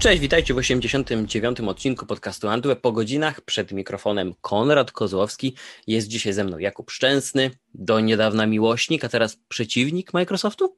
[0.00, 1.60] Cześć, witajcie w 89.
[1.60, 3.40] odcinku podcastu Antweb po godzinach.
[3.40, 5.54] Przed mikrofonem Konrad Kozłowski.
[5.86, 10.76] Jest dzisiaj ze mną Jakub Szczęsny, do niedawna miłośnik, a teraz przeciwnik Microsoftu?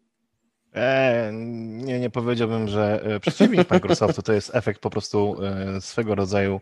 [0.75, 6.15] E, nie, nie powiedziałbym, że e, przeciwnik Microsoftu to jest efekt po prostu e, swego
[6.15, 6.61] rodzaju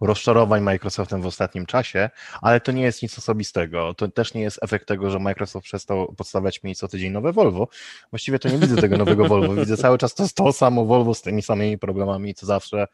[0.00, 2.10] rozczarowań Microsoftem w ostatnim czasie,
[2.42, 3.94] ale to nie jest nic osobistego.
[3.94, 7.68] To też nie jest efekt tego, że Microsoft przestał podstawiać mi co tydzień nowe Volvo.
[8.10, 9.54] Właściwie to nie widzę tego nowego Volvo.
[9.54, 12.86] Widzę cały czas to, to samo Volvo z tymi samymi problemami, co zawsze.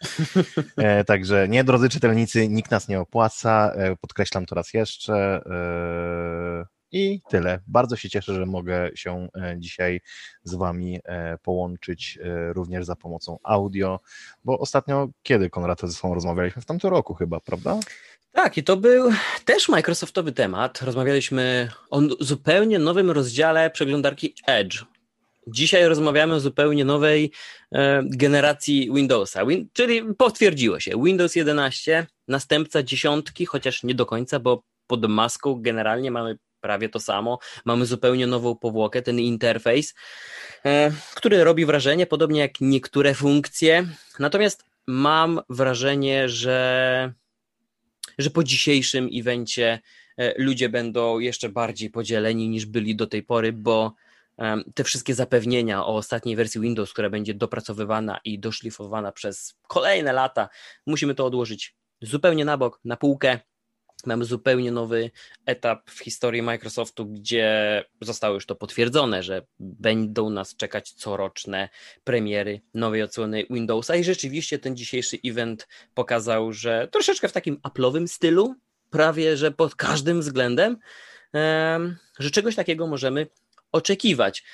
[0.77, 3.73] E, także nie, drodzy czytelnicy, nikt nas nie opłaca.
[3.77, 5.41] E, podkreślam to raz jeszcze.
[5.47, 7.61] E, i tyle.
[7.67, 10.01] Bardzo się cieszę, że mogę się e, dzisiaj
[10.43, 14.01] z Wami e, połączyć e, również za pomocą audio,
[14.45, 16.63] bo ostatnio, kiedy Konrad ze sobą rozmawialiśmy?
[16.63, 17.79] W tamtym roku chyba, prawda?
[18.33, 19.11] Tak, i to był
[19.45, 20.83] też Microsoftowy temat.
[20.83, 24.85] Rozmawialiśmy o zupełnie nowym rozdziale przeglądarki Edge.
[25.47, 27.33] Dzisiaj rozmawiamy o zupełnie nowej
[27.73, 31.03] e, generacji Windowsa, Win czyli potwierdziło się.
[31.05, 37.01] Windows 11, następca dziesiątki, chociaż nie do końca, bo pod maską generalnie mamy prawie to
[37.01, 37.39] samo.
[37.65, 39.95] Mamy zupełnie nową powłokę, ten interfejs,
[40.65, 43.87] e, który robi wrażenie, podobnie jak niektóre funkcje.
[44.19, 47.13] Natomiast mam wrażenie, że,
[48.19, 49.81] że po dzisiejszym evencie
[50.17, 53.95] e, ludzie będą jeszcze bardziej podzieleni niż byli do tej pory, bo
[54.39, 60.13] e, te wszystkie zapewnienia o ostatniej wersji Windows, która będzie dopracowywana i doszlifowana przez kolejne
[60.13, 60.49] lata,
[60.87, 63.41] musimy to odłożyć zupełnie na bok, na półkę
[64.07, 65.11] Mamy zupełnie nowy
[65.47, 71.69] etap w historii Microsoftu, gdzie zostało już to potwierdzone, że będą nas czekać coroczne
[72.05, 78.07] premiery nowej odsłony Windowsa i rzeczywiście ten dzisiejszy event pokazał, że troszeczkę w takim Apple'owym
[78.07, 78.55] stylu,
[78.91, 80.77] prawie że pod każdym względem,
[82.19, 83.27] że czegoś takiego możemy
[83.73, 84.45] oczekiwać.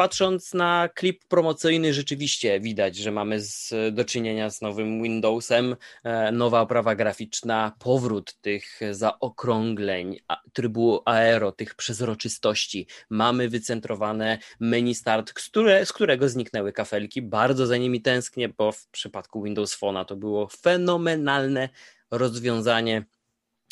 [0.00, 6.32] Patrząc na klip promocyjny, rzeczywiście widać, że mamy z, do czynienia z nowym Windowsem, e,
[6.32, 10.20] nowa oprawa graficzna, powrót tych zaokrągleń,
[10.52, 12.86] trybu aero, tych przezroczystości.
[13.10, 17.22] Mamy wycentrowane menu start, które, z którego zniknęły kafelki.
[17.22, 21.68] Bardzo za nimi tęsknię, bo w przypadku Windows Phone'a to było fenomenalne
[22.10, 23.04] rozwiązanie.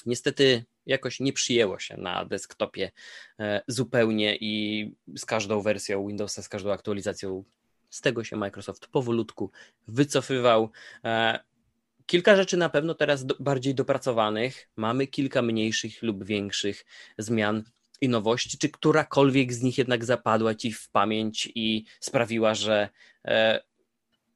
[0.07, 2.91] Niestety jakoś nie przyjęło się na desktopie
[3.41, 4.85] e, zupełnie i
[5.17, 7.45] z każdą wersją Windowsa, z każdą aktualizacją
[7.91, 9.51] z tego się Microsoft powolutku
[9.89, 10.71] wycofywał.
[11.05, 11.39] E,
[12.07, 14.69] kilka rzeczy na pewno teraz bardziej dopracowanych.
[14.77, 16.85] Mamy kilka mniejszych lub większych
[17.19, 17.65] zmian
[18.01, 18.59] i nowości.
[18.59, 22.89] Czy którakolwiek z nich jednak zapadła ci w pamięć i sprawiła, że
[23.25, 23.61] e,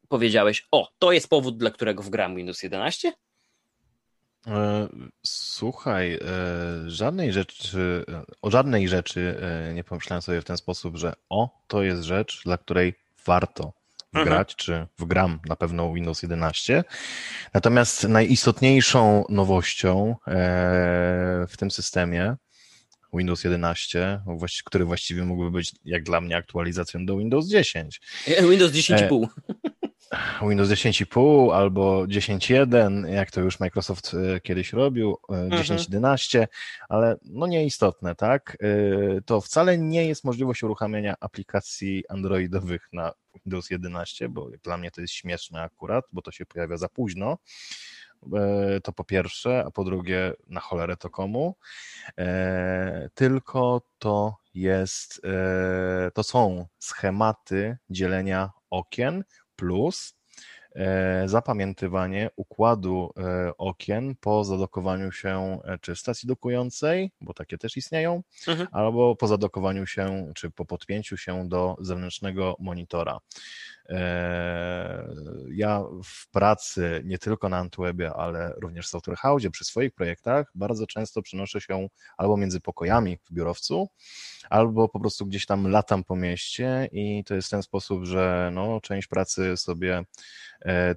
[0.09, 3.13] powiedziałeś: O, to jest powód, dla którego wgram Windows 11?
[4.47, 4.89] E,
[5.23, 6.19] słuchaj, e,
[6.91, 8.05] żadnej rzeczy,
[8.43, 12.43] o żadnej rzeczy e, nie pomyślałem sobie w ten sposób, że o, to jest rzecz,
[12.45, 12.95] dla której
[13.27, 13.73] warto
[14.13, 14.57] wgrać, mhm.
[14.57, 16.85] czy wgram na pewno Windows 11.
[17.55, 20.17] Natomiast najistotniejszą nowością
[21.49, 22.37] w tym systemie
[23.15, 24.21] Windows 11,
[24.65, 28.01] który właściwie mógłby być jak dla mnie aktualizacją do Windows 10.
[28.51, 29.27] Windows 10,5.
[30.43, 36.49] Windows 10.5 albo 10.1, jak to już Microsoft e, kiedyś robił, 10.11, e, mhm.
[36.89, 38.57] ale no nieistotne, tak?
[38.61, 44.91] E, to wcale nie jest możliwość uruchamiania aplikacji androidowych na Windows 11, bo dla mnie
[44.91, 47.39] to jest śmieszne akurat, bo to się pojawia za późno.
[48.85, 51.57] To po pierwsze, a po drugie, na cholerę to komu.
[53.15, 55.23] Tylko to jest,
[56.15, 59.25] to są schematy dzielenia okien
[59.63, 60.15] plus
[60.75, 67.77] e, zapamiętywanie układu e, okien po zadokowaniu się e, czy stacji dokującej, bo takie też
[67.77, 68.69] istnieją, mhm.
[68.73, 73.19] albo po zadokowaniu się czy po podpięciu się do zewnętrznego monitora.
[75.49, 80.51] Ja w pracy nie tylko na Antwebie, ale również w Software House przy swoich projektach
[80.55, 83.89] bardzo często przenoszę się albo między pokojami w biurowcu,
[84.51, 88.51] albo po prostu gdzieś tam latam po mieście i to jest w ten sposób, że
[88.53, 90.05] no, część pracy sobie
[90.65, 90.95] e, e,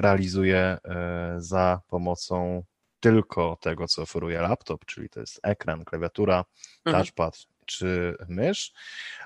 [0.00, 2.62] realizuję e, za pomocą
[3.00, 6.44] tylko tego, co oferuje laptop, czyli to jest ekran, klawiatura,
[6.84, 7.04] mhm.
[7.68, 8.72] Czy mysz,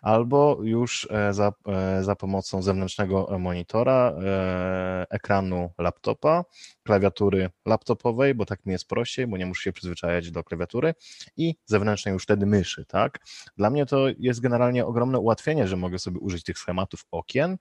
[0.02, 6.44] albo już e, za, e, za pomocą zewnętrznego monitora, e, ekranu laptopa,
[6.82, 10.94] klawiatury laptopowej, bo tak mi jest prościej, bo nie muszę się przyzwyczajać do klawiatury
[11.36, 13.18] i zewnętrznej już wtedy myszy, tak?
[13.56, 17.56] Dla mnie to jest generalnie ogromne ułatwienie, że mogę sobie użyć tych schematów okien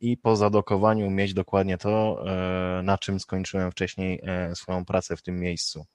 [0.00, 2.24] i po zadokowaniu mieć dokładnie to,
[2.82, 4.22] na czym skończyłem wcześniej
[4.54, 5.86] swoją pracę w tym miejscu.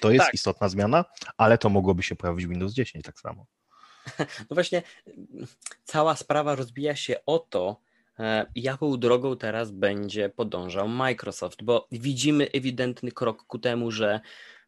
[0.00, 0.34] To jest tak.
[0.34, 1.04] istotna zmiana,
[1.36, 3.46] ale to mogłoby się pojawić w Windows 10 tak samo.
[4.50, 4.82] No właśnie,
[5.84, 7.80] cała sprawa rozbija się o to,
[8.54, 14.20] jaką drogą teraz będzie podążał Microsoft, bo widzimy ewidentny krok ku temu, że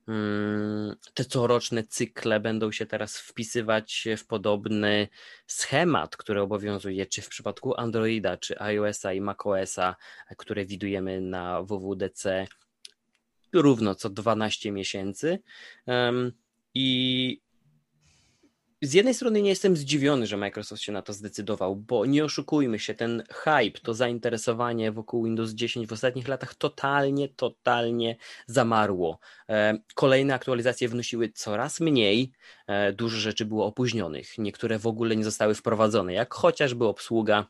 [0.09, 5.09] mm, te coroczne cykle będą się teraz wpisywać w podobny
[5.47, 9.97] schemat, który obowiązuje czy w przypadku Androida, czy iOS-a i macOS-a,
[10.37, 12.47] które widujemy na WWDC
[13.53, 15.39] równo co 12 miesięcy.
[16.75, 17.41] I
[18.83, 22.79] z jednej strony nie jestem zdziwiony, że Microsoft się na to zdecydował, bo nie oszukujmy
[22.79, 28.17] się, ten hype, to zainteresowanie wokół Windows 10 w ostatnich latach totalnie, totalnie
[28.47, 29.19] zamarło.
[29.95, 32.33] Kolejne aktualizacje wnosiły coraz mniej,
[32.67, 37.47] e, dużo rzeczy było opóźnionych, niektóre w ogóle nie zostały wprowadzone, jak chociażby obsługa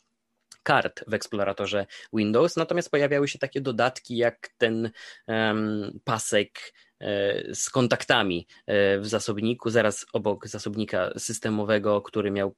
[0.62, 4.90] kart w eksploratorze Windows, natomiast pojawiały się takie dodatki jak ten
[5.26, 12.54] um, pasek e, z kontaktami e, w zasobniku, zaraz obok zasobnika systemowego, który miał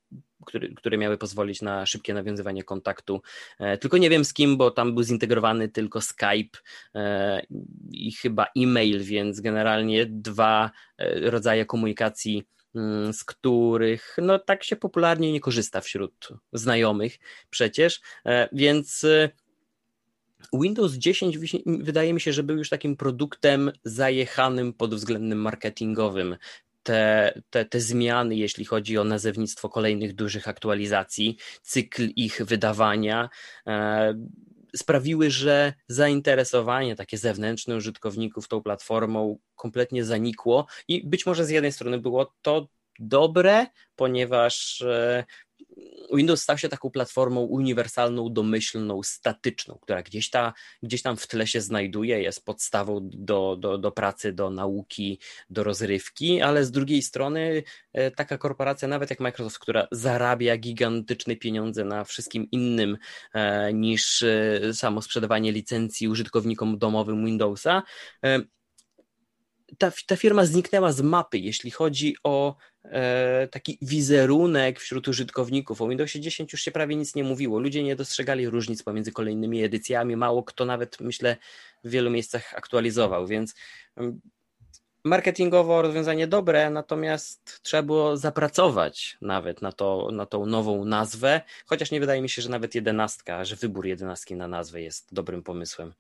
[0.47, 3.23] który, które miały pozwolić na szybkie nawiązywanie kontaktu.
[3.59, 6.59] E, tylko nie wiem z kim, bo tam był zintegrowany tylko Skype
[7.91, 10.71] i chyba e-mail, więc generalnie dwa
[11.23, 12.45] rodzaje komunikacji
[13.13, 17.19] z których no tak się popularnie nie korzysta wśród znajomych
[17.51, 19.31] przecież, e, więc e,
[20.53, 26.37] Windows 10 wydaje mi się, że był już takim produktem zajechanym pod względem marketingowym.
[26.83, 33.29] Te, te, te zmiany, jeśli chodzi o nazewnictwo kolejnych dużych aktualizacji, cykl ich wydawania,
[33.67, 34.15] e,
[34.77, 41.73] sprawiły, że zainteresowanie takie zewnętrzne użytkowników tą platformą kompletnie zanikło i być może z jednej
[41.73, 43.67] strony było to dobre,
[43.97, 45.25] ponieważ e,
[46.15, 51.47] Windows stał się taką platformą uniwersalną, domyślną, statyczną, która gdzieś, ta, gdzieś tam w tle
[51.47, 55.19] się znajduje, jest podstawą do, do, do pracy, do nauki,
[55.51, 57.63] do rozrywki, ale z drugiej strony
[57.93, 62.99] e, taka korporacja, nawet jak Microsoft, która zarabia gigantyczne pieniądze na wszystkim innym
[63.35, 64.25] e, niż
[64.73, 67.83] samo sprzedawanie licencji użytkownikom domowym Windowsa,
[69.79, 75.83] ta, ta firma zniknęła z mapy, jeśli chodzi o e, taki wizerunek wśród użytkowników.
[75.83, 77.59] O Windowsie 10 już się prawie nic nie mówiło.
[77.59, 80.17] Ludzie nie dostrzegali różnic pomiędzy kolejnymi edycjami.
[80.17, 81.37] Mało kto nawet, myślę,
[81.85, 83.55] w wielu miejscach aktualizował, więc
[83.97, 84.21] mm,
[85.05, 91.91] marketingowo rozwiązanie dobre, natomiast trzeba było zapracować nawet na, to, na tą nową nazwę, chociaż
[91.91, 95.93] nie wydaje mi się, że nawet jedenastka, że wybór jedenastki na nazwę jest dobrym pomysłem.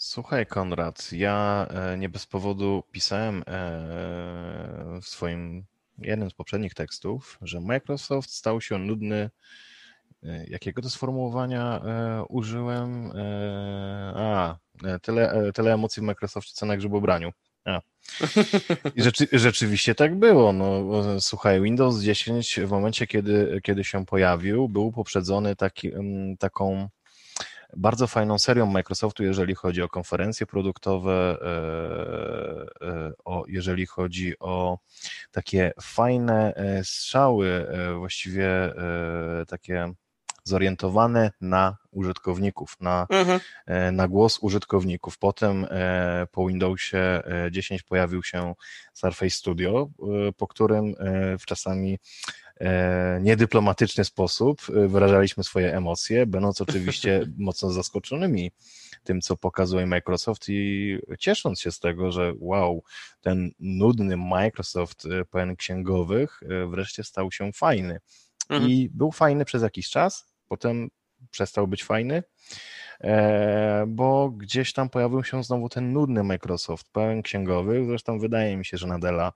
[0.00, 3.42] Słuchaj, Konrad, ja e, nie bez powodu pisałem e,
[5.02, 5.64] w swoim
[5.98, 9.30] jednym z poprzednich tekstów, że Microsoft stał się nudny.
[10.22, 11.80] E, jakiego to sformułowania
[12.28, 13.12] użyłem?
[14.14, 14.56] A,
[15.02, 17.32] tyle, tyle emocji w Microsoftie, co na grzybobraniu.
[17.64, 17.80] A.
[18.94, 20.52] I rzeczy, rzeczywiście tak było.
[20.52, 20.84] No,
[21.20, 25.90] słuchaj, Windows 10 w momencie, kiedy, kiedy się pojawił, był poprzedzony taki,
[26.38, 26.88] taką
[27.76, 34.78] bardzo fajną serią Microsoftu, jeżeli chodzi o konferencje produktowe, e, e, o, jeżeli chodzi o
[35.30, 37.66] takie fajne e, strzały,
[37.98, 38.48] właściwie
[39.48, 39.92] takie
[40.44, 43.40] zorientowane na użytkowników, na, mhm.
[43.96, 45.18] na głos użytkowników.
[45.18, 45.66] Potem
[46.32, 48.54] po Windowsie 10 pojawił się
[48.94, 49.88] Surface Studio,
[50.36, 50.94] po którym
[51.46, 51.98] czasami
[53.20, 58.50] niedyplomatyczny sposób e, wyrażaliśmy swoje emocje, będąc oczywiście mocno zaskoczonymi
[59.04, 62.82] tym, co pokazuje Microsoft i ciesząc się z tego, że wow,
[63.20, 68.00] ten nudny Microsoft e, pełen księgowych wreszcie stał się fajny.
[68.48, 68.70] Mhm.
[68.70, 70.88] I był fajny przez jakiś czas, potem
[71.30, 72.22] przestał być fajny,
[73.86, 78.76] bo gdzieś tam pojawił się znowu ten nudny Microsoft pełen księgowych, zresztą wydaje mi się,
[78.76, 79.32] że Nadella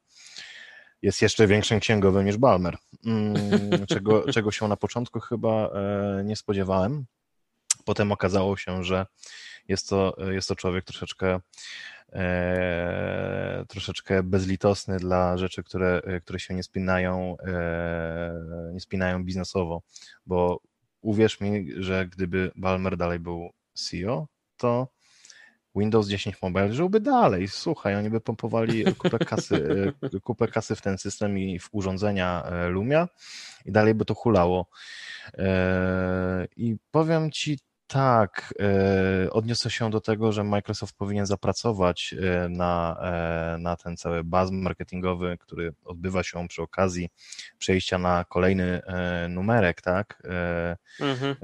[1.02, 6.36] jest jeszcze większym księgowym niż Balmer, mm, czego, czego się na początku chyba e, nie
[6.36, 7.04] spodziewałem.
[7.84, 9.06] Potem okazało się, że
[9.68, 11.40] jest to, jest to człowiek troszeczkę
[12.12, 19.82] e, troszeczkę bezlitosny dla rzeczy, które, które się nie spinają, e, nie spinają biznesowo,
[20.26, 20.60] bo
[21.00, 24.88] uwierz mi, że gdyby Balmer dalej był CEO, to
[25.76, 27.48] Windows 10 Mobile żyłby dalej.
[27.48, 29.68] Słuchaj, oni by pompowali kupę kasy,
[30.02, 33.08] e, kupę kasy w ten system i w urządzenia e, Lumia
[33.64, 34.66] i dalej by to hulało.
[35.38, 38.54] E, I powiem Ci tak,
[39.30, 42.14] odniosę się do tego, że Microsoft powinien zapracować
[42.48, 43.00] na,
[43.58, 47.08] na ten cały baz marketingowy, który odbywa się przy okazji
[47.58, 48.82] przejścia na kolejny
[49.28, 50.22] numerek, tak,
[51.00, 51.36] mhm.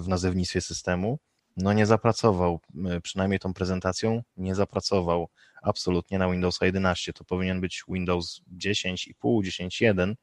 [0.00, 1.18] w nazewnictwie systemu
[1.56, 5.28] no nie zapracował, e, przynajmniej tą prezentacją nie zapracował
[5.62, 7.12] absolutnie na Windowsa 11.
[7.12, 10.14] To powinien być Windows 10,5, 10.1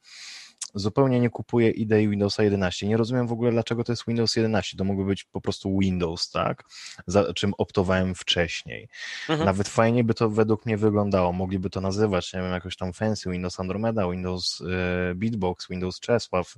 [0.75, 2.87] zupełnie nie kupuję idei Windowsa 11.
[2.87, 4.77] Nie rozumiem w ogóle, dlaczego to jest Windows 11.
[4.77, 6.63] To mógłby być po prostu Windows, tak?
[7.07, 8.89] Za czym optowałem wcześniej.
[9.29, 9.45] Mhm.
[9.45, 11.33] Nawet fajnie by to według mnie wyglądało.
[11.33, 16.55] Mogliby to nazywać, nie wiem, jakoś tam fancy, Windows Andromeda, Windows e, Beatbox, Windows Czesław.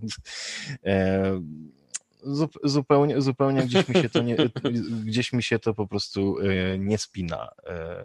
[0.85, 1.41] E,
[2.63, 4.35] zupełnie, zupełnie gdzieś mi się to nie,
[5.05, 7.49] gdzieś mi się to po prostu e, nie spina.
[7.65, 8.03] E,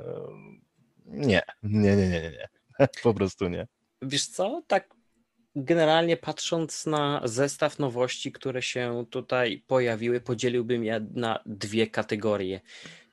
[1.07, 2.49] nie, nie, nie, nie, nie.
[3.03, 3.67] Po prostu nie.
[4.03, 4.95] Wiesz co, tak
[5.57, 12.61] generalnie patrząc na zestaw nowości, które się tutaj pojawiły, podzieliłbym je na dwie kategorie.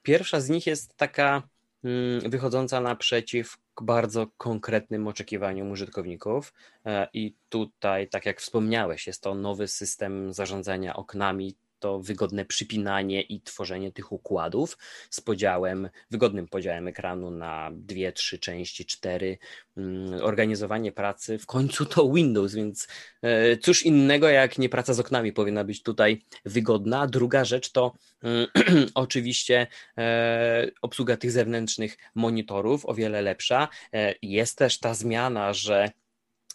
[0.04, 1.44] Pierwsza z nich jest taka
[1.84, 6.54] mm, wychodząca naprzeciw bardzo konkretnym oczekiwaniom użytkowników.
[6.86, 13.22] E, I tutaj, tak jak wspomniałeś, jest to nowy system zarządzania oknami, to wygodne przypinanie
[13.22, 14.78] i tworzenie tych układów
[15.10, 19.38] z podziałem, wygodnym podziałem ekranu na dwie, trzy części, cztery,
[19.78, 22.88] mm, organizowanie pracy, w końcu to Windows, więc
[23.22, 27.08] e, cóż innego jak nie praca z oknami powinna być tutaj wygodna.
[27.08, 28.48] Druga rzecz to mm,
[28.94, 33.68] oczywiście e, obsługa tych zewnętrznych monitorów, o wiele lepsza.
[33.94, 35.92] E, jest też ta zmiana, że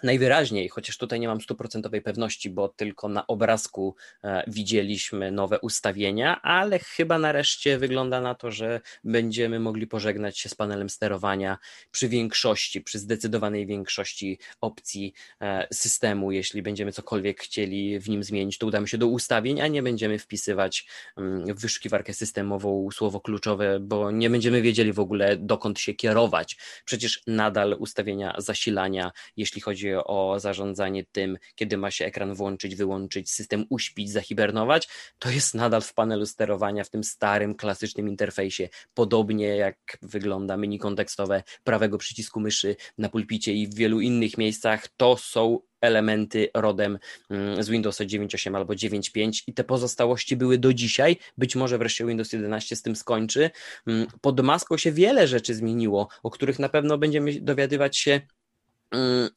[0.07, 3.95] Najwyraźniej, chociaż tutaj nie mam stuprocentowej pewności, bo tylko na obrazku
[4.25, 10.49] e, widzieliśmy nowe ustawienia, ale chyba nareszcie wygląda na to, że będziemy mogli pożegnać się
[10.49, 11.59] z panelem sterowania
[11.91, 16.33] przy większości, przy zdecydowanej większości opcji e, systemu.
[16.33, 20.19] Jeśli będziemy cokolwiek chcieli w nim zmienić, to udamy się do ustawień, a nie będziemy
[20.19, 20.87] wpisywać
[21.17, 26.57] mm, w wyszukiwarkę systemową słowo kluczowe, bo nie będziemy wiedzieli w ogóle dokąd się kierować.
[26.85, 33.31] Przecież nadal ustawienia zasilania, jeśli chodzi o zarządzanie tym, kiedy ma się ekran włączyć, wyłączyć,
[33.31, 34.89] system uśpić, zahibernować,
[35.19, 38.69] to jest nadal w panelu sterowania, w tym starym, klasycznym interfejsie.
[38.95, 44.89] Podobnie jak wygląda menu kontekstowe prawego przycisku myszy na pulpicie i w wielu innych miejscach,
[44.97, 46.99] to są elementy rodem
[47.31, 51.17] mm, z Windowsa 9.8 albo 9.5 i te pozostałości były do dzisiaj.
[51.39, 53.51] Być może wreszcie Windows 11 z tym skończy.
[53.87, 58.21] Mm, pod maską się wiele rzeczy zmieniło, o których na pewno będziemy dowiadywać się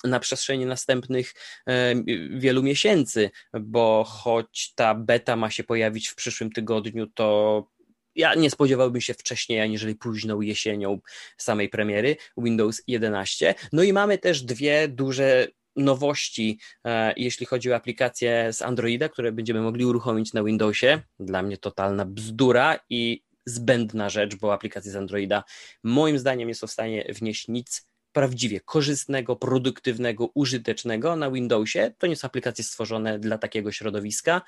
[0.03, 1.33] na przestrzeni następnych
[1.67, 1.95] e,
[2.29, 7.67] wielu miesięcy, bo choć ta beta ma się pojawić w przyszłym tygodniu, to
[8.15, 10.99] ja nie spodziewałbym się wcześniej, aniżeli późną jesienią
[11.37, 13.55] samej premiery Windows 11.
[13.73, 19.31] No i mamy też dwie duże nowości, e, jeśli chodzi o aplikacje z Androida, które
[19.31, 21.01] będziemy mogli uruchomić na Windowsie.
[21.19, 25.43] Dla mnie totalna bzdura i zbędna rzecz, bo aplikacje z Androida
[25.83, 31.93] moim zdaniem nie są w stanie wnieść nic prawdziwie korzystnego, produktywnego, użytecznego na Windowsie.
[31.97, 34.41] To nie są aplikacje stworzone dla takiego środowiska.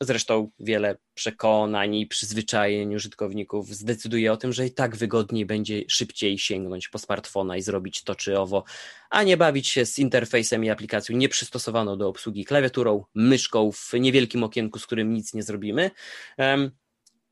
[0.00, 6.38] Zresztą wiele przekonań i przyzwyczajeń użytkowników zdecyduje o tym, że i tak wygodniej będzie szybciej
[6.38, 8.64] sięgnąć po smartfona i zrobić to czy owo,
[9.10, 14.44] a nie bawić się z interfejsem i aplikacją nieprzystosowaną do obsługi klawiaturą, myszką w niewielkim
[14.44, 15.90] okienku, z którym nic nie zrobimy.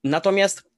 [0.05, 0.72] Natomiast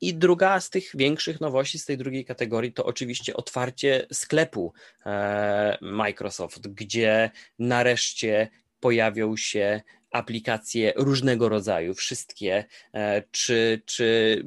[0.00, 4.72] i druga z tych większych nowości z tej drugiej kategorii to oczywiście otwarcie sklepu
[5.06, 8.48] e, Microsoft, gdzie nareszcie
[8.80, 12.64] pojawią się aplikacje różnego rodzaju, wszystkie,
[12.94, 14.42] e, czy, czy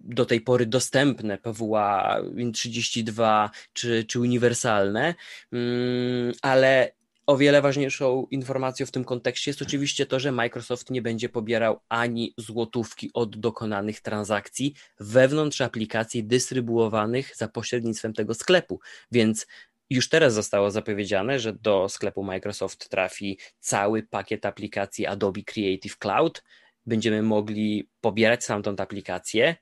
[0.00, 5.14] do tej pory dostępne PWA Win32 czy, czy uniwersalne,
[5.52, 6.92] mm, ale
[7.26, 11.80] o wiele ważniejszą informacją w tym kontekście jest oczywiście to, że Microsoft nie będzie pobierał
[11.88, 18.80] ani złotówki od dokonanych transakcji wewnątrz aplikacji dystrybuowanych za pośrednictwem tego sklepu.
[19.12, 19.46] Więc
[19.90, 26.44] już teraz zostało zapowiedziane, że do sklepu Microsoft trafi cały pakiet aplikacji Adobe Creative Cloud.
[26.86, 29.56] Będziemy mogli pobierać stamtąd aplikację,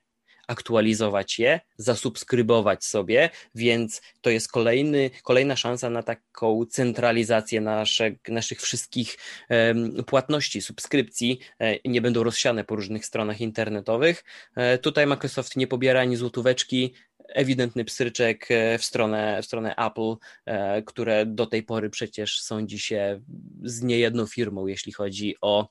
[0.47, 7.61] aktualizować je, zasubskrybować sobie, więc to jest kolejny, kolejna szansa na taką centralizację
[8.29, 9.17] naszych wszystkich
[9.49, 11.39] um, płatności, subskrypcji.
[11.59, 14.23] E, nie będą rozsiane po różnych stronach internetowych.
[14.55, 16.93] E, tutaj Microsoft nie pobiera ani złotóweczki,
[17.27, 20.15] ewidentny pstryczek e, w stronę, w stronę Apple,
[20.85, 23.21] które do tej pory przecież sądzi się
[23.63, 25.69] z niejedną firmą, jeśli chodzi o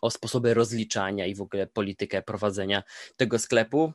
[0.00, 2.82] o sposoby rozliczania i w ogóle politykę prowadzenia
[3.16, 3.92] tego sklepu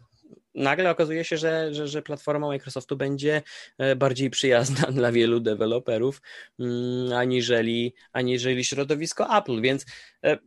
[0.56, 3.42] nagle okazuje się, że, że, że, platforma Microsoftu będzie
[3.78, 6.22] e, bardziej przyjazna dla wielu deweloperów
[6.60, 9.86] mm, aniżeli, aniżeli środowisko Apple, więc
[10.24, 10.38] e,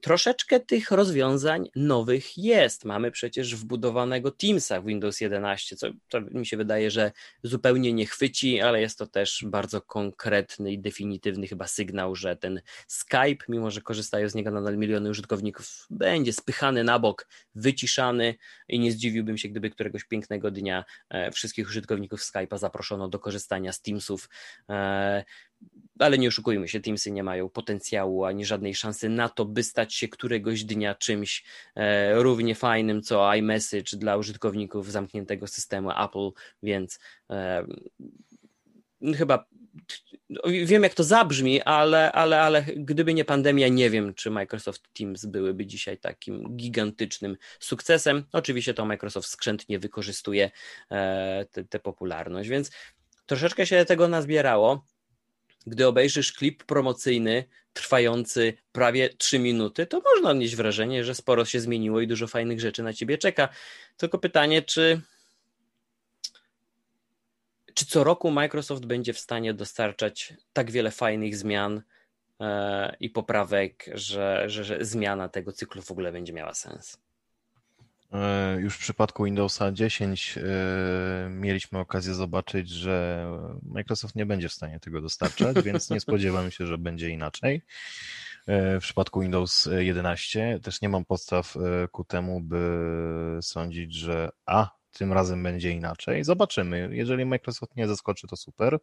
[0.00, 2.84] troszeczkę tych rozwiązań nowych jest.
[2.84, 7.12] Mamy przecież wbudowanego Teamsa w Windows 11, co to mi się wydaje, że
[7.42, 12.60] zupełnie nie chwyci, ale jest to też bardzo konkretny i definitywny chyba sygnał, że ten
[12.86, 18.34] Skype, mimo że korzystają z niego nadal miliony użytkowników, będzie spychany na bok, wyciszany
[18.68, 23.72] i nie zdziwiłbym się, gdyby któregoś pięknego dnia e, wszystkich użytkowników Skype'a zaproszono do korzystania
[23.72, 24.28] z Teamsów.
[24.68, 25.24] E,
[25.98, 29.94] ale nie oszukujmy się, Teamsy nie mają potencjału ani żadnej szansy na to, by stać
[29.94, 31.44] się któregoś dnia czymś
[31.76, 36.30] e, równie fajnym co iMessage dla użytkowników zamkniętego systemu Apple,
[36.62, 36.98] więc
[39.16, 39.44] chyba
[40.44, 45.26] wiem jak to zabrzmi, ale, ale, ale gdyby nie pandemia, nie wiem, czy Microsoft Teams
[45.26, 48.24] byłyby dzisiaj takim gigantycznym sukcesem.
[48.32, 50.50] Oczywiście to Microsoft skrzętnie wykorzystuje
[50.90, 52.70] e, tę popularność, więc
[53.26, 54.84] troszeczkę się tego nazbierało.
[55.66, 61.60] Gdy obejrzysz klip promocyjny trwający prawie 3 minuty, to można odnieść wrażenie, że sporo się
[61.60, 63.48] zmieniło i dużo fajnych rzeczy na ciebie czeka.
[63.96, 65.00] Tylko pytanie, czy
[67.80, 71.82] czy co roku Microsoft będzie w stanie dostarczać tak wiele fajnych zmian
[72.40, 76.98] e, i poprawek, że, że, że zmiana tego cyklu w ogóle będzie miała sens?
[78.12, 80.42] E, już w przypadku Windowsa 10 e,
[81.30, 83.26] mieliśmy okazję zobaczyć, że
[83.62, 87.62] Microsoft nie będzie w stanie tego dostarczać, więc nie spodziewam się, że będzie inaczej.
[88.48, 91.54] W przypadku Windows 11 też nie mam podstaw
[91.92, 96.24] ku temu, by sądzić, że a, tym razem będzie inaczej.
[96.24, 96.88] Zobaczymy.
[96.92, 98.78] Jeżeli Microsoft nie zaskoczy, to super.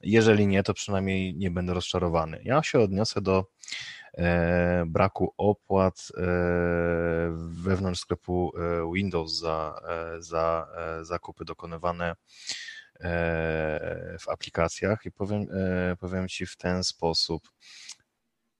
[0.00, 2.40] Jeżeli nie, to przynajmniej nie będę rozczarowany.
[2.44, 3.44] Ja się odniosę do
[4.14, 6.22] e, braku opłat e,
[7.36, 12.16] wewnątrz sklepu e, Windows za, e, za e, zakupy dokonywane e,
[14.20, 15.46] w aplikacjach i powiem,
[16.00, 17.48] powiem Ci w ten sposób.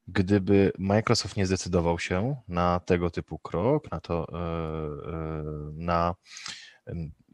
[0.06, 4.26] Gdyby Microsoft nie zdecydował się na tego typu krok, na to,
[5.72, 6.14] na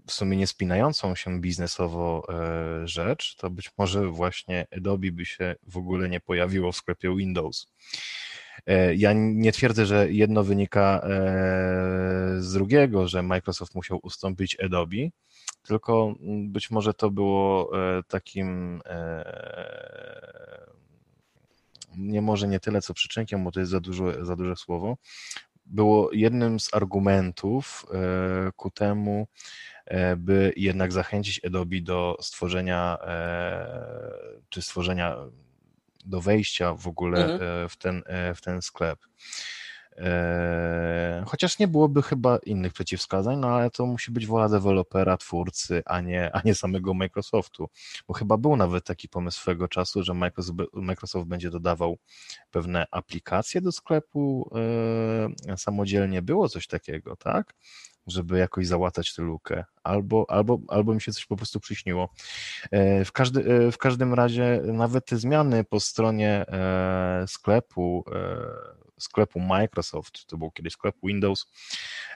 [0.06, 5.56] w sumie nie spinającą się biznesowo e, rzecz, to być może właśnie Adobe by się
[5.66, 7.72] w ogóle nie pojawiło w sklepie Windows.
[8.66, 11.08] E, ja nie twierdzę, że jedno wynika e,
[12.38, 14.96] z drugiego, że Microsoft musiał ustąpić Adobe,
[15.62, 16.14] tylko
[16.46, 17.70] być może to było
[18.08, 18.80] takim
[21.96, 24.96] nie może nie tyle co przyczynkiem, bo to jest za, dużo, za duże słowo,
[25.70, 29.26] było jednym z argumentów e, ku temu,
[29.86, 33.80] e, by jednak zachęcić Adobe do stworzenia, e,
[34.48, 35.16] czy stworzenia,
[36.04, 37.68] do wejścia w ogóle mhm.
[37.68, 38.02] w, ten,
[38.34, 38.98] w ten sklep.
[40.00, 45.82] Eee, chociaż nie byłoby chyba innych przeciwwskazań, no ale to musi być wola dewelopera, twórcy,
[45.86, 47.68] a nie, a nie samego Microsoftu.
[48.08, 50.14] Bo chyba był nawet taki pomysł swego czasu, że
[50.74, 51.98] Microsoft, będzie dodawał
[52.50, 54.50] pewne aplikacje do sklepu
[55.48, 56.22] e, samodzielnie.
[56.22, 57.54] Było coś takiego, tak?
[58.06, 62.08] żeby jakoś załatać tę lukę, albo, albo, albo mi się coś po prostu przyśniło.
[62.70, 66.44] E, w, każdy, w każdym razie nawet te zmiany po stronie
[67.26, 68.04] sklepu
[69.00, 71.46] sklepu Microsoft, to był kiedyś sklep Windows,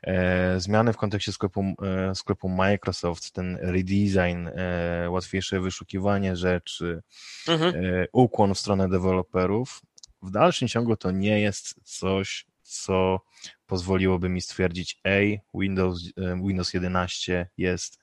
[0.02, 7.02] e, zmiany w kontekście sklepu, e, sklepu Microsoft, ten redesign, e, łatwiejsze wyszukiwanie rzeczy,
[7.48, 7.74] mhm.
[8.12, 9.82] ukłon w stronę deweloperów,
[10.22, 13.20] w dalszym ciągu to nie jest coś, co
[13.66, 17.98] pozwoliłoby mi stwierdzić, ej, Windows, Windows 11 jest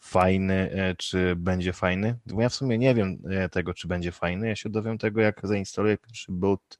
[0.00, 4.12] fajny, e, czy będzie fajny, bo ja w sumie nie wiem e, tego, czy będzie
[4.12, 6.78] fajny, ja się dowiem tego, jak zainstaluję pierwszy build,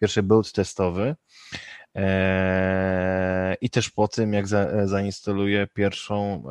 [0.00, 1.16] pierwszy build testowy
[1.96, 4.46] e, i też po tym, jak
[4.84, 6.44] zainstaluję pierwszą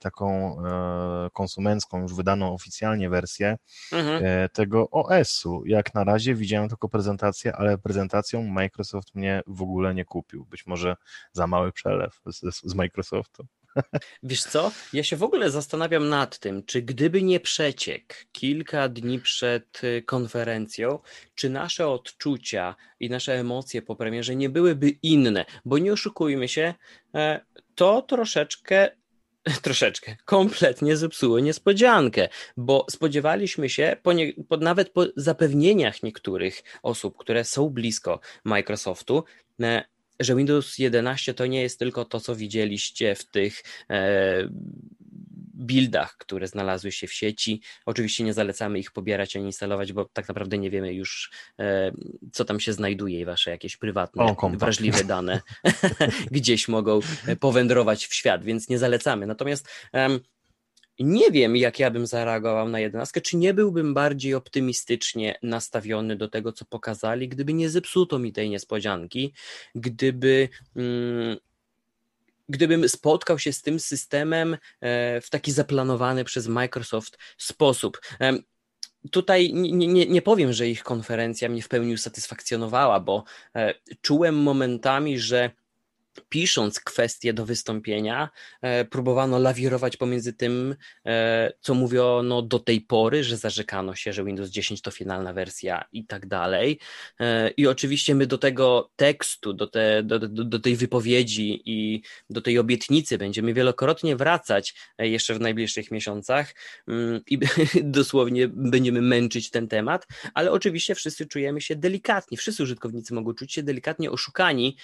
[0.00, 0.56] taką
[1.32, 3.56] konsumencką, już wydaną oficjalnie wersję
[3.92, 4.48] mhm.
[4.52, 5.66] tego OS-u.
[5.66, 10.44] Jak na razie widziałem tylko prezentację, ale prezentacją Microsoft mnie w ogóle nie kupił.
[10.44, 10.96] Być może
[11.32, 13.46] za mały przelew z, z Microsoftu.
[14.22, 14.72] Wiesz co?
[14.92, 20.02] Ja się w ogóle zastanawiam nad tym, czy gdyby nie przeciek kilka dni przed y,
[20.02, 20.98] konferencją,
[21.34, 26.74] czy nasze odczucia i nasze emocje po premierze nie byłyby inne, bo nie oszukujmy się,
[27.14, 27.40] e,
[27.74, 28.90] to troszeczkę
[29.62, 37.16] troszeczkę, kompletnie zepsuło niespodziankę, bo spodziewaliśmy się, po nie, po, nawet po zapewnieniach niektórych osób,
[37.16, 39.24] które są blisko Microsoftu,
[39.62, 39.84] e,
[40.20, 44.48] że Windows 11 to nie jest tylko to, co widzieliście w tych e,
[45.54, 47.60] buildach, które znalazły się w sieci.
[47.86, 51.92] Oczywiście nie zalecamy ich pobierać ani instalować, bo tak naprawdę nie wiemy już, e,
[52.32, 55.40] co tam się znajduje i wasze jakieś prywatne, o, wrażliwe dane
[56.30, 57.00] gdzieś mogą
[57.40, 59.26] powędrować w świat, więc nie zalecamy.
[59.26, 59.68] Natomiast
[60.98, 66.28] nie wiem, jak ja bym zareagował na jedenastkę, czy nie byłbym bardziej optymistycznie nastawiony do
[66.28, 69.32] tego, co pokazali, gdyby nie zepsuto mi tej niespodzianki,
[69.74, 70.48] gdyby.
[70.76, 71.36] Mm,
[72.48, 78.00] gdybym spotkał się z tym systemem e, w taki zaplanowany przez Microsoft sposób.
[79.10, 84.34] Tutaj nie, nie, nie, powiem, że ich konferencja mnie w pełni usatysfakcjonowała, bo e, czułem
[84.34, 85.50] momentami, że
[86.28, 88.28] pisząc kwestie do wystąpienia,
[88.62, 90.76] e, próbowano lawirować pomiędzy tym,
[91.06, 95.84] e, co mówiono do tej pory, że zarzekano się, że Windows 10 to finalna wersja
[95.92, 96.78] i tak dalej.
[97.20, 102.02] E, I oczywiście my do tego tekstu, do, te, do, do, do tej wypowiedzi i
[102.30, 106.54] do tej obietnicy będziemy wielokrotnie wracać jeszcze w najbliższych miesiącach
[106.88, 107.38] mm, i
[107.98, 113.52] dosłownie będziemy męczyć ten temat, ale oczywiście wszyscy czujemy się delikatnie, wszyscy użytkownicy mogą czuć
[113.52, 114.76] się delikatnie oszukani,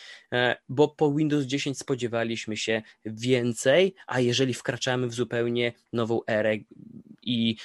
[0.68, 6.57] bo po Windows 10 spodziewaliśmy się więcej, a jeżeli wkraczamy w zupełnie nową erę
[7.23, 7.57] i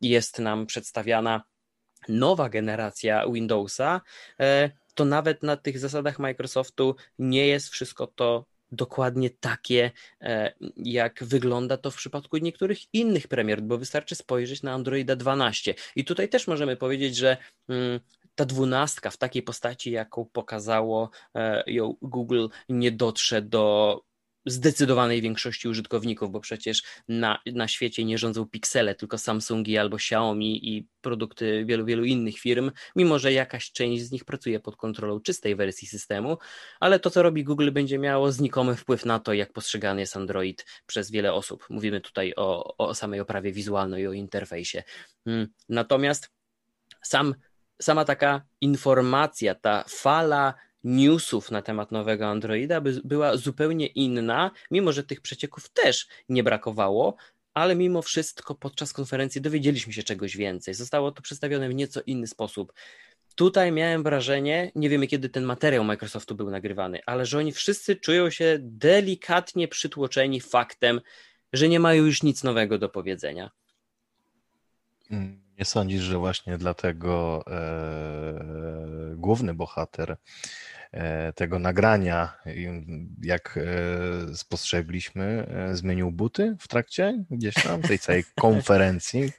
[0.00, 1.42] jest nam przedstawiana
[2.08, 4.00] nowa generacja Windowsa,
[4.40, 11.24] e, to nawet na tych zasadach Microsoftu nie jest wszystko to dokładnie takie, e, jak
[11.24, 15.74] wygląda to w przypadku niektórych innych premier, bo wystarczy spojrzeć na Androida 12.
[15.96, 17.36] I tutaj też możemy powiedzieć, że
[17.68, 18.00] mm,
[18.34, 24.00] ta dwunastka w takiej postaci, jaką pokazało e, ją Google, nie dotrze do
[24.46, 30.68] zdecydowanej większości użytkowników, bo przecież na, na świecie nie rządzą piksele, tylko Samsungi albo Xiaomi
[30.68, 35.20] i produkty wielu, wielu innych firm, mimo że jakaś część z nich pracuje pod kontrolą
[35.20, 36.38] czystej wersji systemu,
[36.80, 40.66] ale to, co robi Google, będzie miało znikomy wpływ na to, jak postrzegany jest Android
[40.86, 41.66] przez wiele osób.
[41.70, 44.82] Mówimy tutaj o, o samej oprawie wizualnej o interfejsie.
[45.24, 46.30] Hmm, natomiast
[47.02, 47.34] sam
[47.82, 54.92] sama taka informacja, ta fala newsów na temat nowego Androida by była zupełnie inna, mimo
[54.92, 57.16] że tych przecieków też nie brakowało,
[57.54, 60.74] ale mimo wszystko podczas konferencji dowiedzieliśmy się czegoś więcej.
[60.74, 62.72] Zostało to przedstawione w nieco inny sposób.
[63.34, 67.96] Tutaj miałem wrażenie, nie wiemy kiedy ten materiał Microsoftu był nagrywany, ale że oni wszyscy
[67.96, 71.00] czują się delikatnie przytłoczeni faktem,
[71.52, 73.50] że nie mają już nic nowego do powiedzenia.
[75.08, 75.43] Hmm.
[75.58, 80.16] Nie sądzisz, że właśnie dlatego e, główny bohater
[80.92, 82.32] e, tego nagrania,
[83.22, 89.32] jak e, spostrzegliśmy, e, zmienił buty w trakcie gdzieś tam tej całej konferencji?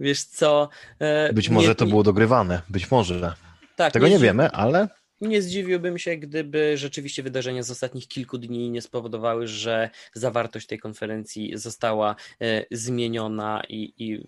[0.00, 0.68] Wiesz co?
[0.98, 3.34] E, być może nie, to było dogrywane, być może.
[3.76, 4.88] Tak, Tego nie, nie wiemy, ale
[5.20, 10.78] nie zdziwiłbym się, gdyby rzeczywiście wydarzenia z ostatnich kilku dni nie spowodowały, że zawartość tej
[10.78, 14.24] konferencji została e, zmieniona i, i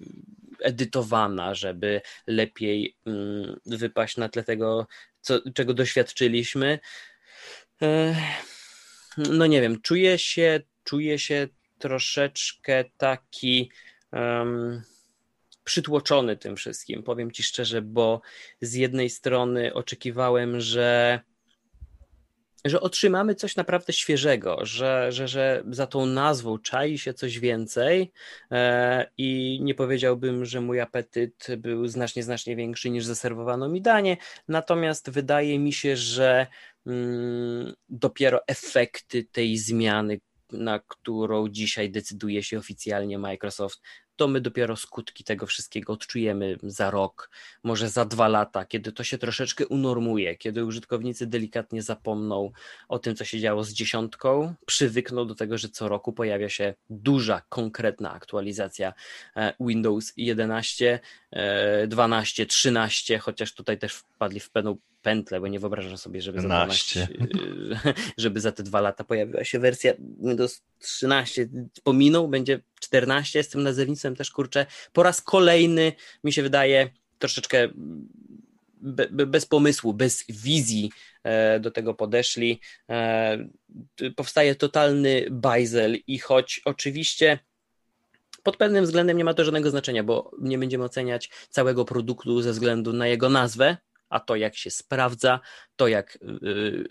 [0.63, 4.87] edytowana, żeby lepiej mm, wypaść na tle tego,
[5.21, 6.79] co, czego doświadczyliśmy.
[9.17, 13.71] No nie wiem, czuję się, czuję się troszeczkę taki.
[14.13, 14.83] Um,
[15.65, 18.21] przytłoczony tym wszystkim, powiem Ci szczerze, bo
[18.61, 21.21] z jednej strony oczekiwałem, że
[22.65, 28.13] że otrzymamy coś naprawdę świeżego, że, że, że za tą nazwą czai się coś więcej
[28.51, 34.17] e, i nie powiedziałbym, że mój apetyt był znacznie, znacznie większy niż zaserwowano mi danie,
[34.49, 36.47] natomiast wydaje mi się, że
[36.87, 40.21] mm, dopiero efekty tej zmiany,
[40.53, 43.81] na którą dzisiaj decyduje się oficjalnie Microsoft,
[44.21, 47.31] to my dopiero skutki tego wszystkiego odczujemy za rok,
[47.63, 52.53] może za dwa lata, kiedy to się troszeczkę unormuje, kiedy użytkownicy delikatnie zapomną
[52.89, 56.75] o tym, co się działo z dziesiątką, przywykną do tego, że co roku pojawia się
[56.91, 58.93] duża, konkretna aktualizacja
[59.37, 61.01] e, Windows 11,
[61.89, 66.49] 12, 13, chociaż tutaj też wpadli w pewną pętlę, bo nie wyobrażam sobie, żeby za,
[66.49, 67.09] 12,
[68.19, 71.49] żeby za te dwa lata pojawiła się wersja Windows 13.
[71.83, 74.67] Pominął, będzie 14 z tym nazewnictwem też kurczę.
[74.93, 75.93] Po raz kolejny
[76.25, 77.69] mi się wydaje troszeczkę
[78.81, 80.91] be, be, bez pomysłu, bez wizji
[81.23, 82.61] e, do tego podeszli.
[82.91, 83.49] E,
[84.17, 87.39] powstaje totalny bajzel i choć oczywiście
[88.43, 92.53] pod pewnym względem nie ma to żadnego znaczenia, bo nie będziemy oceniać całego produktu ze
[92.53, 93.77] względu na jego nazwę,
[94.11, 95.41] a to jak się sprawdza,
[95.77, 96.85] to jak y,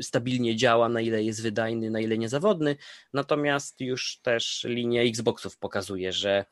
[0.00, 2.76] stabilnie działa, na ile jest wydajny, na ile niezawodny.
[3.12, 6.44] Natomiast już też linia Xboxów pokazuje, że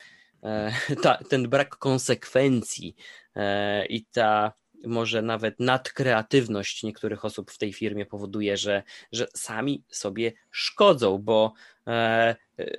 [0.42, 0.72] e,
[1.02, 2.96] ta, ten brak konsekwencji
[3.36, 4.52] e, i ta
[4.86, 11.52] może nawet nadkreatywność niektórych osób w tej firmie powoduje, że, że sami sobie szkodzą, bo
[11.86, 12.36] e,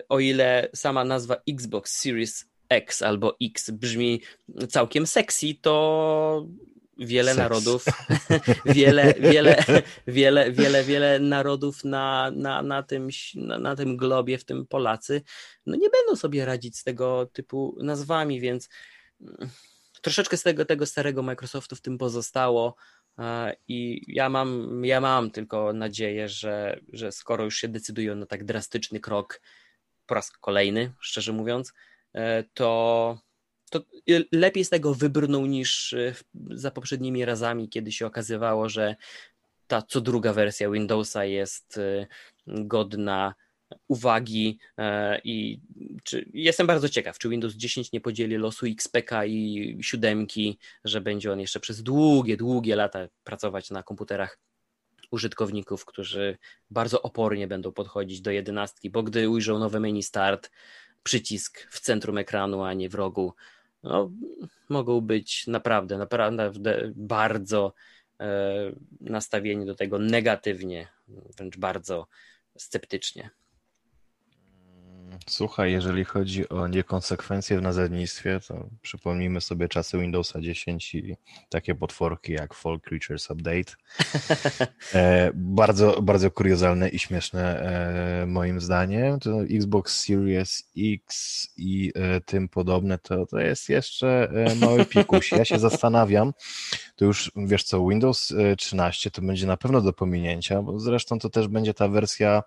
[0.10, 4.22] o ile sama nazwa Xbox Series X albo X brzmi
[4.69, 6.48] całkiem sexy, to
[6.97, 7.38] wiele Seks.
[7.38, 7.86] narodów,
[8.65, 9.63] wiele, wiele,
[10.08, 15.21] wiele, wiele, wiele narodów na, na, na, tym, na, na tym globie, w tym Polacy,
[15.65, 18.69] no nie będą sobie radzić z tego typu nazwami, więc
[19.21, 19.49] mm,
[20.01, 22.75] troszeczkę z tego, tego starego Microsoftu w tym pozostało.
[23.67, 28.43] I ja mam, ja mam tylko nadzieję, że, że skoro już się decydują na tak
[28.43, 29.41] drastyczny krok
[30.06, 31.73] po raz kolejny, szczerze mówiąc,
[32.13, 33.17] e, to,
[33.73, 33.83] to
[34.31, 36.13] lepiej z tego wybrnął niż e,
[36.51, 38.95] za poprzednimi razami, kiedy się okazywało, że
[39.67, 41.79] ta co druga wersja Windowsa jest
[42.47, 43.33] godna
[43.88, 44.59] uwagi
[45.23, 45.59] i
[46.03, 51.31] czy, jestem bardzo ciekaw, czy Windows 10 nie podzieli losu XPK i siódemki, że będzie
[51.31, 54.39] on jeszcze przez długie, długie lata pracować na komputerach
[55.12, 56.38] użytkowników, którzy
[56.69, 60.51] bardzo opornie będą podchodzić do jedenastki, bo gdy ujrzą nowe menu start,
[61.03, 63.33] przycisk w centrum ekranu, a nie w rogu,
[63.84, 64.12] no,
[64.69, 66.62] mogą być naprawdę, naprawdę
[66.96, 67.74] bardzo
[68.19, 72.08] e, nastawieni do tego negatywnie, wręcz bardzo
[72.58, 73.30] sceptycznie.
[75.29, 81.15] Słuchaj, jeżeli chodzi o niekonsekwencje w nazewnictwie, to przypomnijmy sobie czasy Windowsa 10 i
[81.49, 83.73] takie potworki jak Fall Creatures Update.
[84.93, 89.19] E, bardzo, bardzo kuriozalne i śmieszne e, moim zdaniem.
[89.19, 95.31] To Xbox Series X i e, tym podobne to, to jest jeszcze e, mały pikuś.
[95.31, 96.33] Ja się zastanawiam,
[96.95, 101.19] to już wiesz co, Windows 13 e, to będzie na pewno do pominięcia, bo zresztą
[101.19, 102.43] to też będzie ta wersja,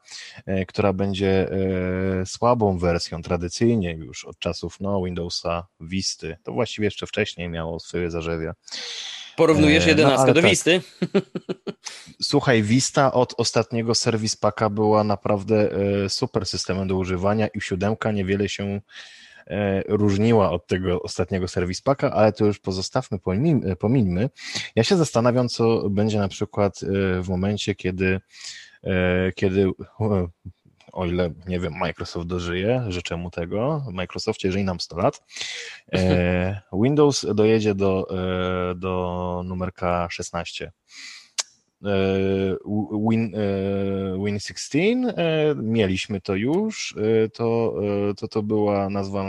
[0.46, 1.48] e, która będzie
[2.66, 6.36] słabą wersją, tradycyjnie już od czasów no, Windowsa Visty.
[6.42, 8.52] To właściwie jeszcze wcześniej miało swoje zarzewie.
[9.36, 10.50] Porównujesz 11 no, do tak.
[10.50, 10.80] Visty?
[12.22, 15.70] Słuchaj, Vista od ostatniego serwis paka była naprawdę
[16.08, 18.80] super systemem do używania i siódemka niewiele się
[19.50, 23.18] E, różniła od tego ostatniego serwis paka, ale to już pozostawmy,
[23.78, 24.30] pomińmy.
[24.76, 26.86] Ja się zastanawiam, co będzie na przykład e,
[27.22, 28.20] w momencie, kiedy,
[28.84, 29.66] e, kiedy
[30.96, 35.22] o ile, nie wiem, Microsoft dożyje, życzę mu tego, Microsoftie żyje nam 100 lat,
[36.82, 38.06] Windows dojedzie do,
[38.76, 40.72] do numerka 16.
[41.84, 42.56] E,
[43.10, 46.94] Win, e, Win 16, e, mieliśmy to już,
[47.32, 47.74] to,
[48.16, 49.24] to, to była nazwa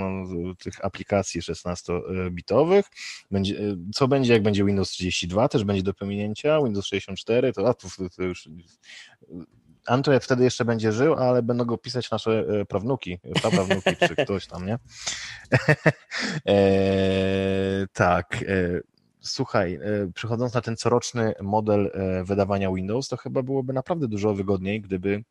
[0.60, 2.84] tych aplikacji 16-bitowych.
[3.32, 7.74] Będzie, co będzie, jak będzie Windows 32, też będzie do pominięcia, Windows 64, to, a,
[7.74, 8.50] to, to już
[9.88, 14.66] Android wtedy jeszcze będzie żył, ale będą go pisać nasze prawnuki, prawnuki czy ktoś tam,
[14.66, 14.78] nie?
[16.48, 18.44] e, tak.
[18.48, 18.82] E,
[19.28, 24.34] słuchaj, e, przechodząc na ten coroczny model e, wydawania Windows, to chyba byłoby naprawdę dużo
[24.34, 25.24] wygodniej, gdyby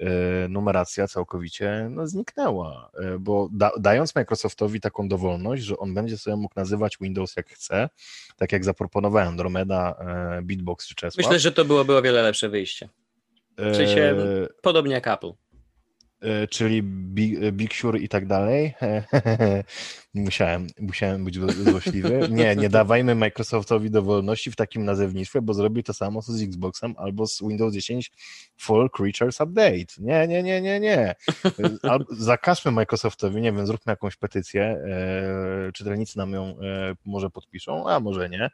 [0.00, 0.08] e,
[0.48, 6.54] numeracja całkowicie no, zniknęła, bo da, dając Microsoftowi taką dowolność, że on będzie sobie mógł
[6.56, 7.88] nazywać Windows jak chce,
[8.36, 9.94] tak jak zaproponowałem Andromeda,
[10.42, 11.26] Beatbox czy Czesław.
[11.26, 12.88] Myślę, że to byłoby o wiele lepsze wyjście.
[13.58, 14.14] W sensie,
[14.62, 15.32] podobnie jak Apple.
[16.20, 18.74] E, czyli Big, Big Sur i tak dalej.
[20.16, 22.28] musiałem, musiałem być złośliwy.
[22.30, 26.94] Nie, nie dawajmy Microsoftowi dowolności w takim nazewnictwie, bo zrobi to samo co z Xboxem
[26.98, 28.12] albo z Windows 10
[28.58, 29.86] Full Creatures Update.
[29.98, 31.14] Nie, nie, nie, nie, nie.
[32.10, 38.00] Zakażmy Microsoftowi, nie wiem, zróbmy jakąś petycję, e, czytelnicy nam ją e, może podpiszą, a
[38.00, 38.50] może nie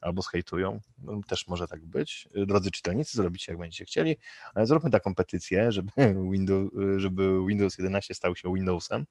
[0.00, 2.28] albo zhejtują, no, też może tak być.
[2.46, 4.16] Drodzy czytelnicy, zrobicie jak będziecie chcieli,
[4.54, 5.90] ale zróbmy taką petycję, żeby
[6.32, 9.06] Windows, żeby Windows 11 stał się Windowsem.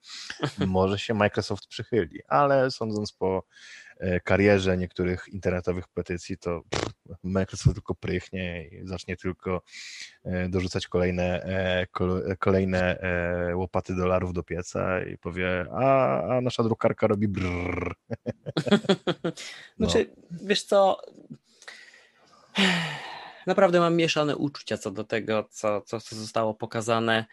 [0.68, 1.95] Może się Microsoft przychyli,
[2.28, 3.44] ale sądząc po
[4.00, 6.62] e, karierze niektórych internetowych petycji, to
[7.24, 9.62] Microsoft tylko prychnie i zacznie tylko
[10.24, 11.88] e, dorzucać kolejne, e,
[12.40, 13.00] kolejne
[13.56, 17.96] łopaty dolarów do pieca i powie, a, a nasza drukarka robi brrr.
[19.80, 19.90] No.
[19.90, 21.02] Znaczy, wiesz co,
[23.48, 27.26] naprawdę mam mieszane uczucia co do tego, co, co, co zostało pokazane,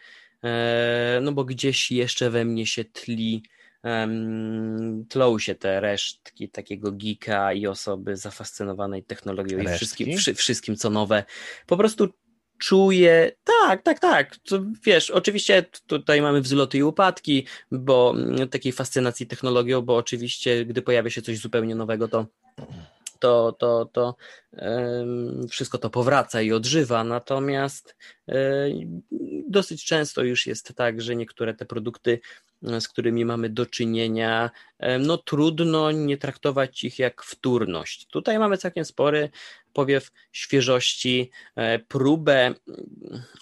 [1.21, 3.43] no bo gdzieś jeszcze we mnie się tli
[3.83, 9.73] um, tlą się te resztki takiego geeka i osoby zafascynowanej technologią resztki?
[9.73, 11.23] i wszystkim, wszystkim, co nowe.
[11.67, 12.09] Po prostu
[12.57, 14.35] czuję, tak, tak, tak,
[14.85, 20.81] wiesz, oczywiście tutaj mamy wzloty i upadki, bo mm, takiej fascynacji technologią, bo oczywiście gdy
[20.81, 22.25] pojawia się coś zupełnie nowego, to
[23.19, 24.15] to, to, to
[25.49, 27.95] wszystko to powraca i odżywa, natomiast
[29.47, 32.19] dosyć często już jest tak, że niektóre te produkty,
[32.79, 34.51] z którymi mamy do czynienia,
[34.99, 38.07] no trudno nie traktować ich jak wtórność.
[38.07, 39.29] Tutaj mamy całkiem spory
[39.73, 42.57] powiew świeżości, e, próbę mm,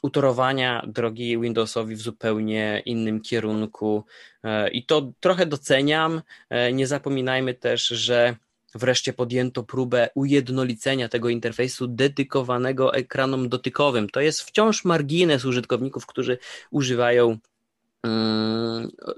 [0.03, 4.05] utorowania drogi Windowsowi w zupełnie innym kierunku
[4.43, 6.21] e, i to trochę doceniam.
[6.49, 8.35] E, nie zapominajmy też, że
[8.75, 14.09] Wreszcie podjęto próbę ujednolicenia tego interfejsu dedykowanego ekranom dotykowym.
[14.09, 16.37] To jest wciąż margines użytkowników, którzy
[16.71, 17.37] używają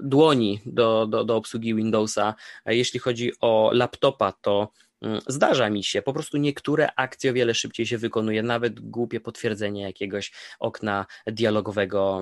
[0.00, 2.34] dłoni do, do, do obsługi Windowsa.
[2.66, 4.68] Jeśli chodzi o laptopa, to
[5.26, 9.82] zdarza mi się, po prostu niektóre akcje o wiele szybciej się wykonuje, nawet głupie potwierdzenie
[9.82, 12.20] jakiegoś okna dialogowego,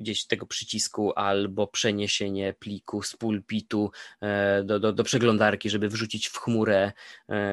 [0.00, 3.90] gdzieś tego przycisku, albo przeniesienie pliku z pulpitu
[4.20, 6.92] e, do, do, do przeglądarki, żeby wrzucić w chmurę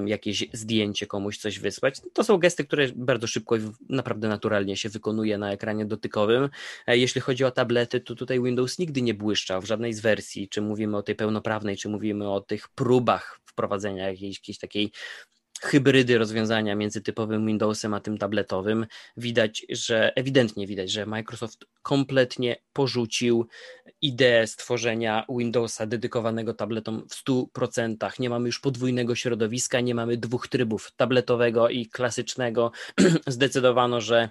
[0.06, 1.96] jakieś zdjęcie, komuś coś wysłać.
[2.14, 6.50] To są gesty, które bardzo szybko i naprawdę naturalnie się wykonuje na ekranie dotykowym.
[6.88, 10.50] E, jeśli chodzi o tablety, to tutaj Windows nigdy nie błyszczał w żadnej z wersji,
[10.50, 14.92] czy mówimy o tej pełnoprawnej, czy mówimy o tych próbach wprowadzenia jakiejś, jakiejś takiej
[15.62, 18.86] hybrydy rozwiązania między typowym Windowsem a tym tabletowym.
[19.18, 23.48] Widać, że ewidentnie widać, że Microsoft kompletnie porzucił
[24.02, 28.20] ideę stworzenia Windowsa dedykowanego tabletom w 100%.
[28.20, 32.72] Nie mamy już podwójnego środowiska, nie mamy dwóch trybów, tabletowego i klasycznego.
[33.28, 34.30] Zdecydowano, że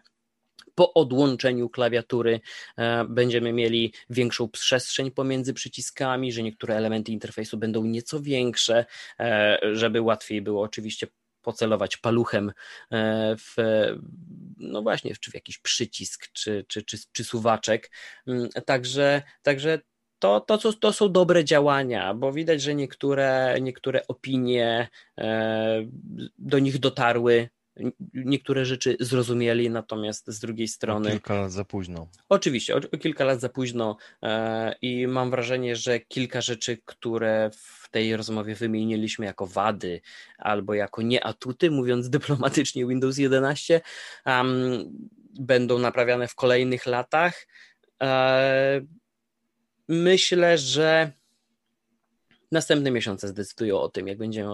[0.79, 2.41] po odłączeniu klawiatury
[2.77, 8.85] e, będziemy mieli większą przestrzeń pomiędzy przyciskami, że niektóre elementy interfejsu będą nieco większe,
[9.21, 11.07] e, żeby łatwiej było oczywiście
[11.43, 12.53] pocelować paluchem
[12.93, 13.57] e, w,
[14.59, 17.91] no właśnie, czy w jakiś przycisk, czy, czy, czy, czy suwaczek.
[18.27, 19.79] Mm, także, także
[20.19, 24.89] to, to, to, to są dobre działania, bo widać, że niektóre, niektóre opinie
[26.39, 27.49] do nich dotarły
[28.15, 31.09] niektóre rzeczy zrozumieli, natomiast z drugiej strony.
[31.09, 32.09] O kilka lat za późno.
[32.29, 37.51] Oczywiście, o, o kilka lat za późno e, i mam wrażenie, że kilka rzeczy, które
[37.55, 40.01] w tej rozmowie wymieniliśmy jako wady
[40.39, 43.81] albo jako nieatuty, mówiąc dyplomatycznie Windows 11,
[44.27, 44.85] um,
[45.41, 47.47] będą naprawiane w kolejnych latach.
[48.03, 48.81] E,
[49.89, 51.13] myślę, że
[52.53, 54.51] Następne miesiące zdecydują o tym, jak będziemy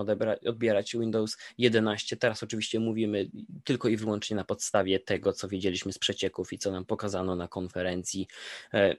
[0.46, 2.16] odbierać Windows 11.
[2.16, 3.30] Teraz oczywiście mówimy
[3.64, 7.48] tylko i wyłącznie na podstawie tego, co wiedzieliśmy z przecieków i co nam pokazano na
[7.48, 8.26] konferencji.
[8.74, 8.96] E,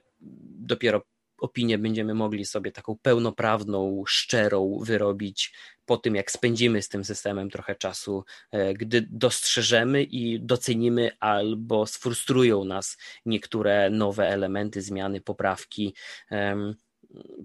[0.58, 1.02] dopiero
[1.38, 5.54] opinię będziemy mogli sobie taką pełnoprawną, szczerą wyrobić
[5.86, 11.86] po tym, jak spędzimy z tym systemem trochę czasu, e, gdy dostrzeżemy i docenimy albo
[11.86, 15.94] sfrustrują nas niektóre nowe elementy, zmiany, poprawki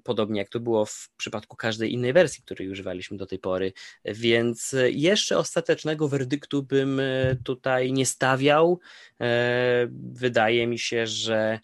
[0.03, 3.73] podobnie jak to było w przypadku każdej innej wersji, której używaliśmy do tej pory.
[4.05, 8.79] Więc jeszcze ostatecznego werdyktu bym e, tutaj nie stawiał.
[9.21, 11.59] E, wydaje mi się, że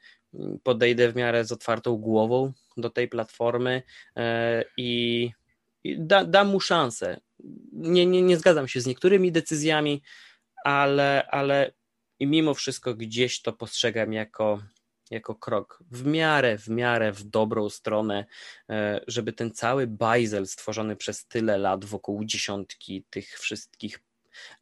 [0.64, 3.82] podejdę w miarę z otwartą głową do tej platformy
[4.16, 5.32] e, i,
[5.84, 7.20] da, dam mu szansę.
[7.74, 10.02] Nie, nie, nie zgadzam się z niektórymi decyzjami,
[10.66, 11.72] ale, ale
[12.20, 14.62] mimo wszystko gdzieś to postrzegam jako
[15.12, 18.26] jako krok w miarę, w miarę w dobrą stronę,
[18.70, 24.00] e, żeby ten cały bajzel stworzony przez tyle lat wokół dziesiątki tych wszystkich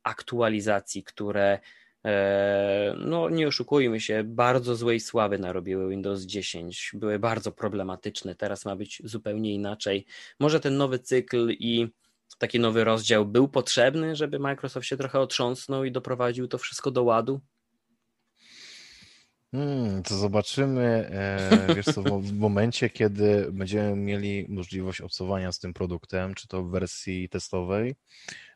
[0.04, 1.60] aktualizacji, które
[2.06, 8.66] e, no nie oszukujmy się, bardzo złej sławy narobiły Windows 10, były bardzo problematyczne, teraz
[8.66, 10.06] ma być zupełnie inaczej.
[10.40, 11.88] Może ten nowy cykl i
[12.38, 17.04] taki nowy rozdział był potrzebny, żeby Microsoft się trochę otrząsnął i doprowadził to wszystko do
[17.04, 17.42] ładu?
[19.56, 25.74] Hmm, to zobaczymy, e, wiesz co, w momencie, kiedy będziemy mieli możliwość obcowania z tym
[25.74, 27.96] produktem, czy to w wersji testowej,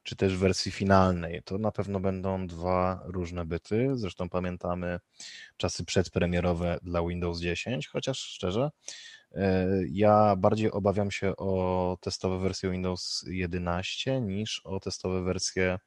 [0.03, 3.89] czy też w wersji finalnej, to na pewno będą dwa różne byty.
[3.95, 4.99] Zresztą pamiętamy
[5.57, 8.69] czasy przedpremierowe dla Windows 10, chociaż szczerze,
[9.31, 15.79] e, ja bardziej obawiam się o testowe wersje Windows 11 niż o testowe wersje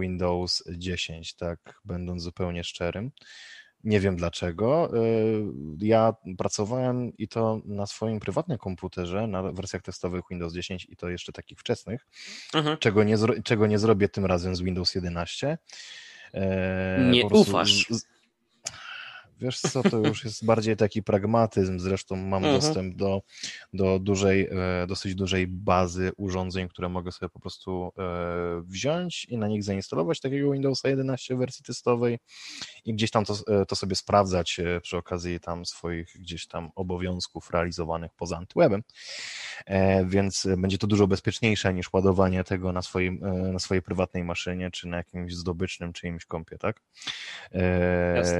[0.00, 3.10] Windows 10, tak będąc zupełnie szczerym.
[3.84, 4.96] Nie wiem dlaczego.
[4.96, 5.44] Y,
[5.78, 11.08] ja pracowałem i to na swoim prywatnym komputerze, na wersjach testowych Windows 10 i to
[11.08, 12.06] jeszcze takich wczesnych,
[12.54, 12.78] mhm.
[12.78, 15.58] czego, nie, czego nie zrobię tym razem z Windows 11.
[16.34, 17.86] E, nie ufasz.
[19.42, 22.60] Wiesz co, to już jest bardziej taki pragmatyzm, zresztą mam mhm.
[22.60, 23.22] dostęp do,
[23.72, 29.38] do dużej, e, dosyć dużej bazy urządzeń, które mogę sobie po prostu e, wziąć i
[29.38, 32.18] na nich zainstalować takiego Windowsa 11 w wersji testowej
[32.84, 37.50] i gdzieś tam to, e, to sobie sprawdzać przy okazji tam swoich gdzieś tam obowiązków
[37.50, 38.82] realizowanych poza Antwebem,
[40.04, 43.20] więc będzie to dużo bezpieczniejsze niż ładowanie tego na, swoim,
[43.52, 46.82] na swojej prywatnej maszynie, czy na jakimś zdobycznym czyimś kompie, tak?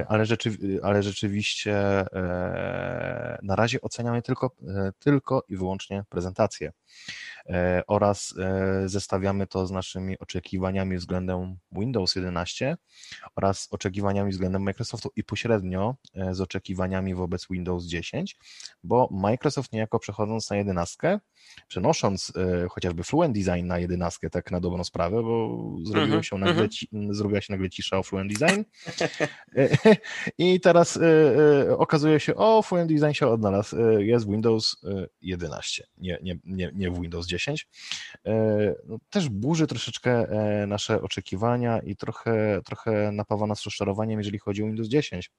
[0.09, 6.73] Ale, rzeczywiście ale rzeczywiście e, na razie oceniamy tylko, e, tylko i wyłącznie prezentację
[7.87, 8.35] oraz
[8.87, 12.77] zestawiamy to z naszymi oczekiwaniami względem Windows 11
[13.37, 15.95] oraz oczekiwaniami względem Microsoftu i pośrednio
[16.33, 18.37] z oczekiwaniami wobec Windows 10,
[18.85, 21.21] bo Microsoft niejako przechodząc na 11,
[21.69, 22.33] przenosząc
[22.71, 27.15] chociażby Fluent Design na 11, tak na dobrą sprawę, bo zrobiło mhm, się nagle, mhm.
[27.15, 28.63] zrobiła się nagle cisza o Fluent Design
[30.39, 30.99] i teraz
[31.77, 34.77] okazuje się, o, Fluent Design się odnalazł, jest Windows
[35.23, 37.69] 11, nie, nie, nie, nie w Windows 10.
[38.87, 40.27] No, też burzy troszeczkę
[40.67, 45.31] nasze oczekiwania i trochę, trochę napawa nas rozczarowaniem, jeżeli chodzi o Windows 10.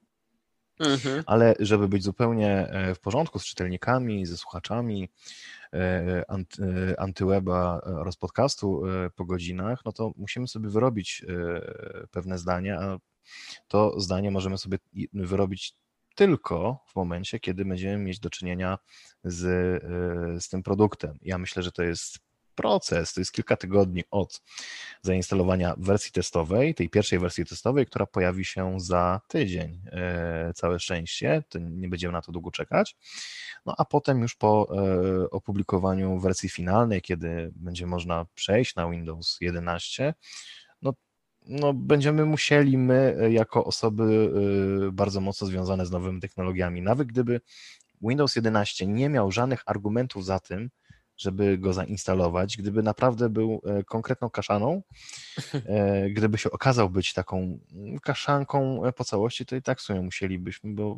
[0.80, 1.24] Mhm.
[1.26, 5.10] Ale żeby być zupełnie w porządku z czytelnikami, ze słuchaczami,
[6.98, 8.84] antyweba oraz podcastu
[9.16, 11.26] po godzinach, no to musimy sobie wyrobić
[12.12, 12.98] pewne zdania, a
[13.68, 14.78] to zdanie możemy sobie
[15.14, 15.76] wyrobić
[16.16, 18.78] tylko w momencie, kiedy będziemy mieć do czynienia
[19.24, 21.18] z, e, z tym produktem.
[21.22, 22.20] Ja myślę, że to jest
[22.56, 24.42] proces, to jest kilka tygodni od
[25.02, 29.82] zainstalowania wersji testowej, tej pierwszej wersji testowej, która pojawi się za tydzień.
[29.92, 32.98] E, całe szczęście, to nie będziemy na to długo czekać.
[33.66, 39.38] No a potem już po e, opublikowaniu wersji finalnej, kiedy będzie można przejść na Windows
[39.42, 40.14] 11,
[41.46, 44.34] no, będziemy musieli my, e, jako osoby
[44.88, 47.42] e, bardzo mocno związane z nowymi technologiami, nawet gdyby
[48.02, 50.70] Windows 11 nie miał żadnych argumentów za tym,
[51.18, 54.82] żeby go zainstalować, gdyby naprawdę był e, konkretną kaszaną,
[56.16, 57.60] gdyby się okazał być taką
[58.02, 60.98] kaszanką po całości, to i tak w sumie musielibyśmy, bo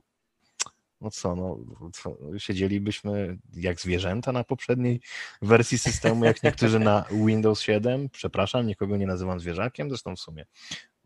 [1.02, 1.60] no co, no,
[1.94, 5.02] co, siedzielibyśmy jak zwierzęta na poprzedniej
[5.42, 8.10] wersji systemu, jak niektórzy na Windows 7.
[8.10, 10.46] Przepraszam, nikogo nie nazywam zwierzakiem, zresztą w sumie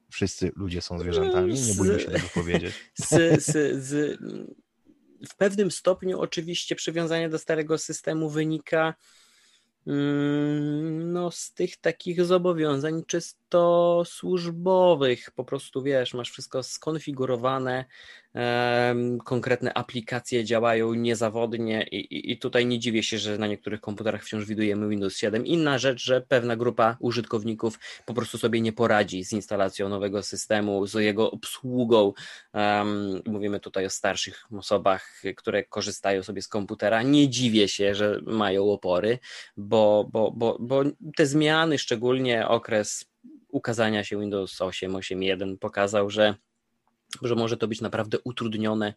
[0.10, 2.74] wszyscy ludzie są zwierzętami, nie bójmy się tego powiedzieć.
[2.94, 4.20] Z, z, z,
[5.30, 8.94] w pewnym stopniu oczywiście przywiązanie do starego systemu wynika
[9.88, 15.32] mm, no, z tych takich zobowiązań czysto służbowych.
[15.32, 17.86] Po prostu wiesz, masz wszystko skonfigurowane,
[19.24, 24.46] konkretne aplikacje działają niezawodnie i, i tutaj nie dziwię się, że na niektórych komputerach wciąż
[24.46, 25.46] widujemy Windows 7.
[25.46, 30.88] Inna rzecz, że pewna grupa użytkowników po prostu sobie nie poradzi z instalacją nowego systemu,
[30.88, 32.14] z jego obsługą.
[32.54, 37.02] Um, mówimy tutaj o starszych osobach, które korzystają sobie z komputera.
[37.02, 39.20] Nie dziwię się, że mają opory,
[39.58, 40.84] bo, bo, bo, bo
[41.16, 43.06] te zmiany, szczególnie okres
[43.52, 46.36] ukazania się Windows 8, 8.1 pokazał, że
[47.22, 48.94] że może to być naprawdę utrudnione.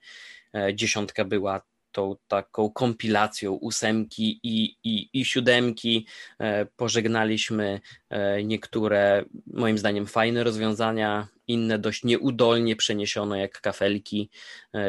[0.54, 6.06] E, dziesiątka była tą taką kompilacją ósemki i, i, i siódemki.
[6.38, 14.30] E, pożegnaliśmy e, niektóre, moim zdaniem, fajne rozwiązania, inne dość nieudolnie przeniesiono, jak kafelki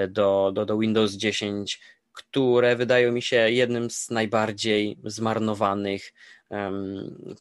[0.09, 1.79] do, do, do Windows 10,
[2.13, 6.13] które wydają mi się jednym z najbardziej zmarnowanych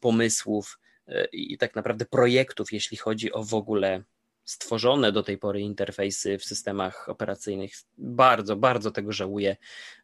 [0.01, 0.79] pomysłów
[1.31, 4.03] i tak naprawdę projektów, jeśli chodzi o w ogóle
[4.45, 7.73] stworzone do tej pory interfejsy w systemach operacyjnych.
[7.97, 9.55] Bardzo, bardzo tego żałuję.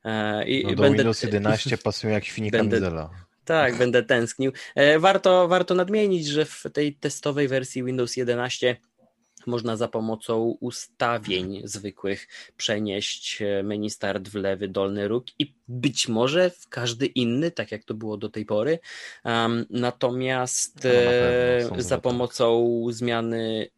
[0.04, 0.98] E, I no do będę...
[0.98, 2.80] Windows 11 pasują jak finika będę...
[2.80, 3.10] kamizela.
[3.46, 4.52] Tak, będę tęsknił.
[4.76, 8.78] E, warto, warto nadmienić, że w tej testowej wersji Windows 11
[9.48, 12.28] można za pomocą ustawień zwykłych
[12.58, 17.72] przenieść e, menu start w lewy dolny róg i być może w każdy inny, tak
[17.72, 18.80] jak to było do tej pory.
[19.26, 20.88] Um, natomiast
[21.72, 23.70] no, za pomocą zmiany,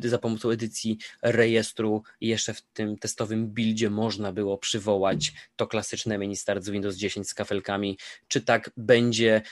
[0.00, 6.18] e, za pomocą edycji rejestru jeszcze w tym testowym buildzie można było przywołać to klasyczne
[6.18, 7.98] menu start z Windows 10 z kafelkami.
[8.28, 9.42] Czy tak będzie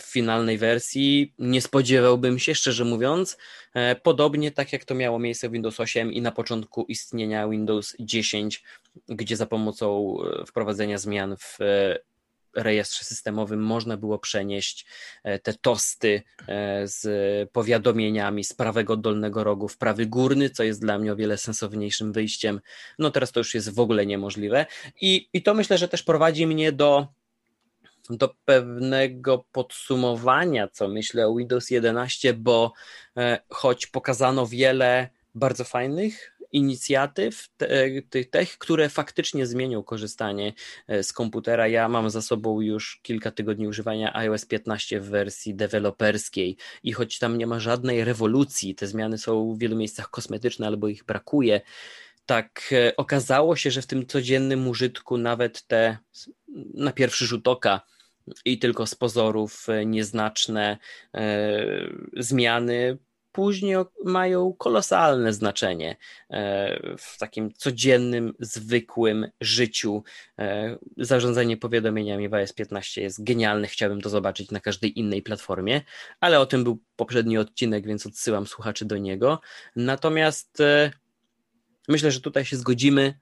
[0.00, 1.34] w finalnej wersji?
[1.38, 3.36] Nie spodziewałbym się, szczerze mówiąc.
[4.02, 8.62] Podobnie tak jak to miało miejsce w Windows 8 i na początku istnienia Windows 10,
[9.08, 11.98] gdzie za pomocą e, wprowadzenia zmian w e,
[12.56, 14.86] rejestrze systemowym można było przenieść
[15.24, 16.22] e, te tosty
[16.84, 17.02] z
[17.50, 22.12] powiadomieniami z prawego dolnego rogu w prawy górny, co jest dla mnie o wiele sensowniejszym
[22.12, 22.60] wyjściem.
[22.98, 24.66] No teraz to już jest w ogóle niemożliwe.
[25.00, 27.08] I, i to myślę, że też prowadzi mnie do
[28.10, 32.72] do pewnego podsumowania, co myślę o Windows 11, bo
[33.16, 37.48] e, choć pokazano wiele bardzo fajnych inicjatyw,
[38.30, 40.52] tych, które faktycznie zmienią korzystanie
[40.88, 41.68] e, z komputera.
[41.68, 47.18] Ja mam za sobą już kilka tygodni używania iOS 15 w wersji deweloperskiej i choć
[47.18, 51.60] tam nie ma żadnej rewolucji, te zmiany są w wielu miejscach kosmetyczne albo ich brakuje,
[52.26, 55.98] tak e, okazało się, że w tym codziennym użytku nawet te
[56.74, 57.80] na pierwszy rzut oka
[58.44, 60.78] i tylko z pozorów e, nieznaczne
[61.14, 61.66] e,
[62.16, 62.98] zmiany
[63.32, 65.96] później mają kolosalne znaczenie
[66.30, 70.02] e, w takim codziennym, zwykłym życiu.
[70.96, 75.80] Zarządzanie powiadomieniami w iOS 15 jest genialne, chciałbym to zobaczyć na każdej innej platformie,
[76.20, 79.40] ale o tym był poprzedni odcinek, więc odsyłam słuchaczy do niego.
[79.76, 80.58] Natomiast
[81.88, 83.14] myślę, że tutaj się zgodzimy.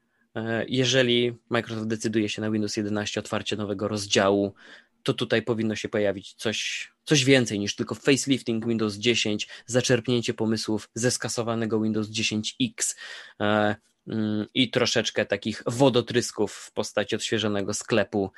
[0.69, 4.55] Jeżeli Microsoft decyduje się na Windows 11 otwarcie nowego rozdziału,
[5.03, 10.89] to tutaj powinno się pojawić coś, coś więcej niż tylko facelifting Windows 10, zaczerpnięcie pomysłów
[10.95, 12.97] ze skasowanego Windows 10X.
[13.41, 13.77] E,
[14.09, 18.31] mm, i troszeczkę takich wodotrysków w postaci odświeżonego sklepu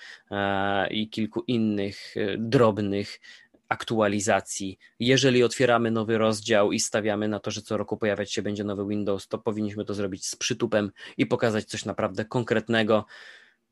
[0.91, 3.21] i kilku innych drobnych
[3.69, 4.79] aktualizacji.
[5.01, 8.87] Jeżeli otwieramy nowy rozdział i stawiamy na to, że co roku pojawiać się będzie nowy
[8.89, 13.07] Windows, to powinniśmy to zrobić z przytupem i pokazać coś naprawdę konkretnego.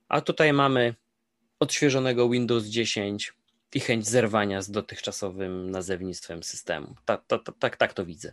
[0.08, 0.94] A tutaj mamy
[1.62, 3.32] odświeżonego Windows 10
[3.74, 6.94] i chęć zerwania z dotychczasowym nazewnictwem systemu.
[7.04, 8.32] Tak, tak, tak, tak to widzę.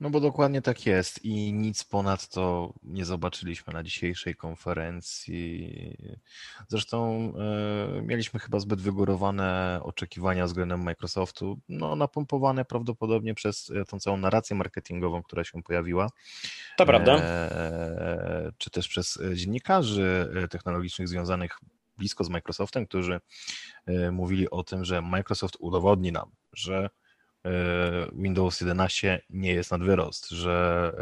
[0.00, 5.96] No bo dokładnie tak jest i nic ponad to nie zobaczyliśmy na dzisiejszej konferencji.
[6.68, 7.32] Zresztą
[7.98, 14.16] e, mieliśmy chyba zbyt wygórowane oczekiwania względem Microsoftu, no napompowane prawdopodobnie przez e, tą całą
[14.16, 16.08] narrację marketingową, która się pojawiła.
[16.76, 17.16] To prawda.
[17.16, 21.58] E, czy też przez dziennikarzy technologicznych związanych
[21.98, 23.20] blisko z Microsoftem, którzy
[24.12, 27.05] mówili o tym, że Microsoft udowodni nam, że E,
[28.12, 30.92] Windows 11 nie jest nad wyrost, że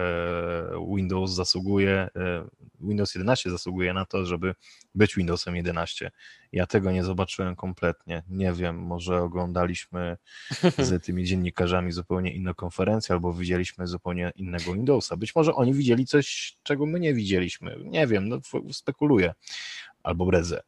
[0.76, 2.44] e, Windows zasługuje, e,
[2.80, 4.54] Windows 11 zasługuje na to, żeby
[4.94, 6.10] być Windowsem 11.
[6.52, 8.22] Ja tego nie zobaczyłem kompletnie.
[8.28, 10.16] Nie wiem, może oglądaliśmy
[10.78, 15.16] z tymi dziennikarzami zupełnie inną konferencję, albo widzieliśmy zupełnie innego Windowsa.
[15.16, 17.76] Być może oni widzieli coś, czego my nie widzieliśmy.
[17.84, 18.40] Nie wiem, no,
[18.72, 19.34] spekuluję
[20.04, 20.62] albo brezę.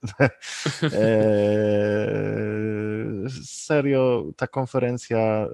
[0.83, 0.91] Eee,
[3.67, 5.49] serio, ta konferencja,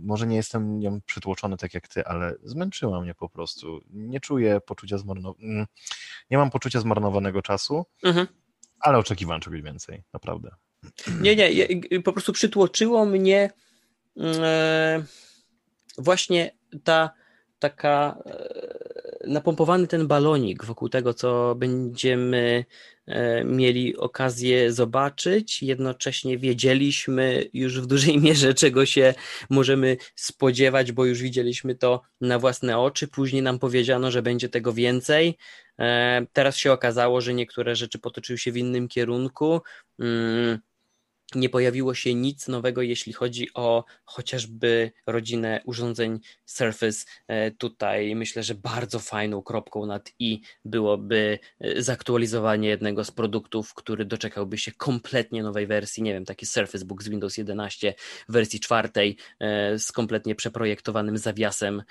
[0.00, 3.80] może nie jestem nią przytłoczony tak jak ty, ale zmęczyła mnie po prostu.
[3.90, 5.66] Nie czuję poczucia zmarnowanego, mm,
[6.30, 8.26] nie mam poczucia zmarnowanego czasu, mhm.
[8.80, 10.50] ale oczekiwałem czegoś więcej, naprawdę.
[11.20, 11.50] Nie, nie,
[12.02, 13.50] po prostu przytłoczyło mnie
[14.16, 15.04] mm,
[15.98, 16.50] właśnie
[16.84, 17.10] ta
[17.58, 22.93] taka e, napompowany ten balonik wokół tego, co będziemy e,
[23.44, 25.62] mieli okazję zobaczyć.
[25.62, 29.14] Jednocześnie wiedzieliśmy już w dużej mierze, czego się
[29.50, 33.08] możemy spodziewać, bo już widzieliśmy to na własne oczy.
[33.08, 35.38] Później nam powiedziano, że będzie tego więcej.
[35.80, 39.60] E, teraz się okazało, że niektóre rzeczy potoczyły się w innym kierunku.
[41.34, 47.04] Nie pojawiło się nic nowego, jeśli chodzi o chociażby rodzinę urządzeń Surface.
[47.28, 53.74] E, tutaj myślę, że bardzo fajną kropką nad i byłoby e, zaktualizowanie jednego z produktów,
[53.74, 56.02] który doczekałby się kompletnie nowej wersji.
[56.02, 57.94] Nie wiem, taki Surface Book z Windows 11
[58.28, 61.82] w wersji czwartej e, z kompletnie przeprojektowanym zawiasem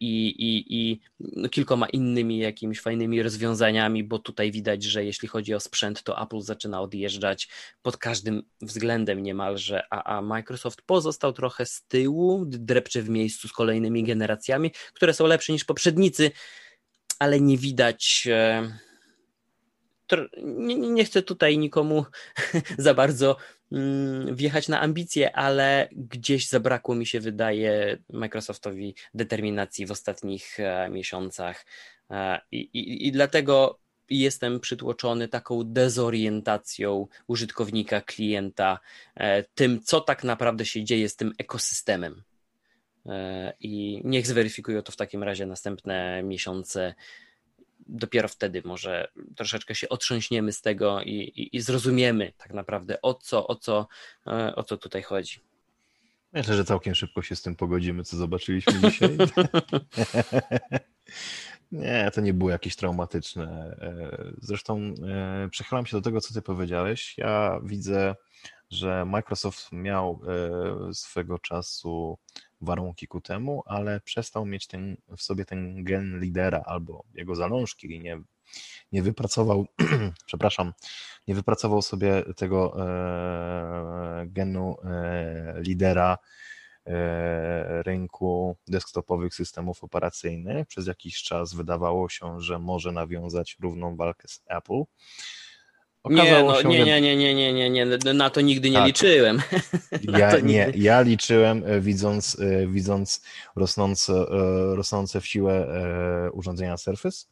[0.00, 5.54] i, i, i no, kilkoma innymi jakimiś fajnymi rozwiązaniami, bo tutaj widać, że jeśli chodzi
[5.54, 7.48] o sprzęt, to Apple zaczyna odjeżdżać
[7.82, 13.52] pod każdym względem niemalże, a, a Microsoft pozostał trochę z tyłu, drepcze w miejscu z
[13.52, 16.30] kolejnymi generacjami, które są lepsze niż poprzednicy,
[17.18, 18.28] ale nie widać.
[18.30, 18.78] E,
[20.42, 22.04] nie, nie chcę tutaj nikomu
[22.78, 23.36] za bardzo
[23.72, 30.88] mm, wjechać na ambicje, ale gdzieś zabrakło mi się wydaje Microsoftowi determinacji w ostatnich e,
[30.90, 31.66] miesiącach.
[32.10, 38.78] E, i, I dlatego jestem przytłoczony taką dezorientacją użytkownika, klienta,
[39.14, 42.22] e, tym, co tak naprawdę się dzieje z tym ekosystemem.
[43.06, 46.94] E, I niech zweryfikują to w takim razie następne miesiące.
[47.86, 53.14] Dopiero wtedy może troszeczkę się otrząśniemy z tego i, i, i zrozumiemy tak naprawdę o
[53.14, 53.88] co, o, co,
[54.26, 55.40] e, o co tutaj chodzi.
[56.32, 59.16] Myślę, że całkiem szybko się z tym pogodzimy, co zobaczyliśmy dzisiaj.
[61.74, 63.76] Nie, to nie było jakieś traumatyczne.
[63.80, 67.18] E, zresztą e, przechylam się do tego, co ty powiedziałeś.
[67.18, 68.14] Ja widzę,
[68.70, 70.20] że Microsoft miał
[70.88, 72.18] e, swego czasu
[72.60, 77.94] warunki ku temu, ale przestał mieć ten, w sobie ten gen lidera albo jego zalążki
[77.94, 78.20] i nie,
[78.92, 79.66] nie wypracował,
[80.26, 80.72] przepraszam,
[81.28, 82.76] nie wypracował sobie tego
[84.26, 84.76] genu
[85.56, 86.18] lidera
[87.82, 90.66] rynku desktopowych systemów operacyjnych.
[90.66, 94.82] Przez jakiś czas wydawało się, że może nawiązać równą walkę z Apple.
[96.10, 98.86] nie, no, nie, nie, nie, nie, nie, nie, nie, na to nigdy nie tak.
[98.86, 99.42] liczyłem.
[100.02, 103.22] Ja, nie, ja liczyłem, e, widząc, e, widząc
[103.56, 104.12] rosnące,
[104.74, 105.68] rosnące w siłę
[106.32, 107.26] urządzenia Surface,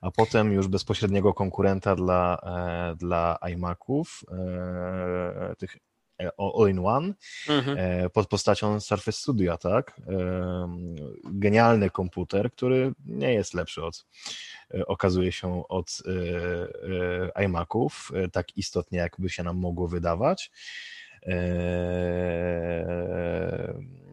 [0.00, 2.38] a potem już bezpośredniego konkurenta dla,
[2.96, 4.24] dla iMaców,
[5.58, 5.76] tych
[6.38, 7.14] all-in-one
[7.48, 7.78] mhm.
[7.78, 10.00] E, pod postacią Surface Studio, tak?
[10.08, 10.12] E,
[11.24, 14.06] genialny komputer, który nie jest lepszy od,
[14.74, 16.02] e, okazuje się, od
[17.44, 20.50] iMaców, tak istotnie, jakby się nam mogło wydawać.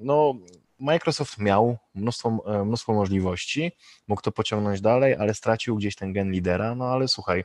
[0.01, 0.33] No,
[0.79, 3.71] Microsoft miał mnóstwo, mnóstwo możliwości,
[4.07, 6.75] mógł to pociągnąć dalej, ale stracił gdzieś ten gen lidera.
[6.75, 7.43] No ale słuchaj,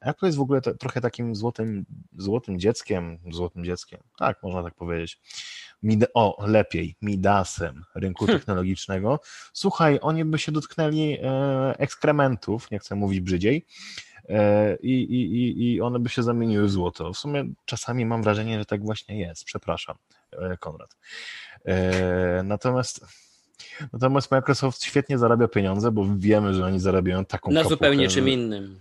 [0.00, 1.84] Apple jest w ogóle trochę takim złotym
[2.18, 5.20] złotym dzieckiem, złotym dzieckiem, tak, można tak powiedzieć,
[5.82, 8.40] Mid o, lepiej, Midasem rynku hmm.
[8.40, 9.20] technologicznego.
[9.52, 13.66] Słuchaj, oni by się dotknęli e, ekskrementów, nie chcę mówić brzydziej,
[14.28, 17.12] e, i, i, i one by się zamieniły w złoto.
[17.12, 19.44] W sumie czasami mam wrażenie, że tak właśnie jest.
[19.44, 19.96] Przepraszam,
[20.32, 20.96] e, Konrad.
[21.64, 23.06] E, natomiast
[23.92, 28.80] Natomiast Microsoft świetnie zarabia pieniądze, bo wiemy, że oni zarabiają taką Na zupełnie czym innym.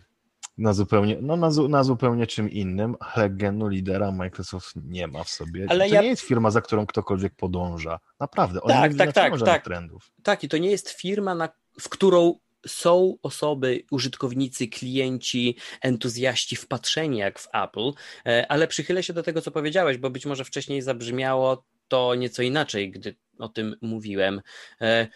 [0.58, 5.30] Na zupełnie, no na, na, zupełnie czym innym, ale genu lidera Microsoft nie ma w
[5.30, 5.66] sobie.
[5.70, 6.02] Ale to ja...
[6.02, 8.00] nie jest firma, za którą ktokolwiek podąża.
[8.20, 8.62] Naprawdę.
[8.62, 9.64] Oni tak, tak, tak, tak.
[9.64, 10.12] trendów.
[10.24, 12.34] Tak, i to nie jest firma, na, w którą
[12.68, 17.92] są osoby, użytkownicy, klienci, entuzjaści wpatrzeni jak w Apple,
[18.26, 22.44] e, ale przychylę się do tego, co powiedziałeś, bo być może wcześniej zabrzmiało to nieco
[22.44, 24.42] inaczej, gdy o tym mówiłem.
[24.82, 25.08] E,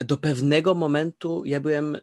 [0.00, 1.98] do pewnego momentu ja byłem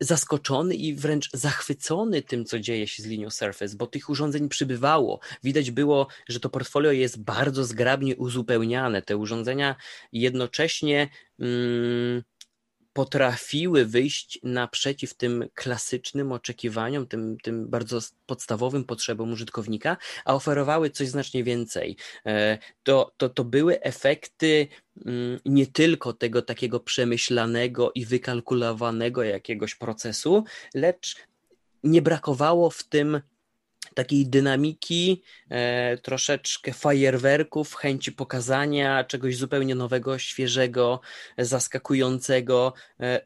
[0.00, 5.20] zaskoczony i wręcz zachwycony tym, co dzieje się z linią Surface, bo tych urządzeń przybywało.
[5.44, 9.02] Widać było, że to portfolio jest bardzo zgrabnie uzupełniane.
[9.02, 9.76] Te urządzenia
[10.12, 11.08] jednocześnie.
[11.38, 12.22] Mm,
[12.92, 21.08] potrafiły wyjść naprzeciw tym klasycznym oczekiwaniom, tym, tym bardzo podstawowym potrzebom użytkownika, a oferowały coś
[21.08, 21.96] znacznie więcej.
[22.26, 24.68] E, to, to, to były efekty
[25.06, 31.16] mm, nie tylko tego takiego przemyślanego i wykalkulowanego jakiegoś procesu, lecz
[31.84, 33.20] nie brakowało w tym
[33.94, 41.00] takiej dynamiki, e, troszeczkę fajerwerków, chęci pokazania czegoś zupełnie nowego, świeżego,
[41.38, 42.72] zaskakującego.
[43.00, 43.20] E,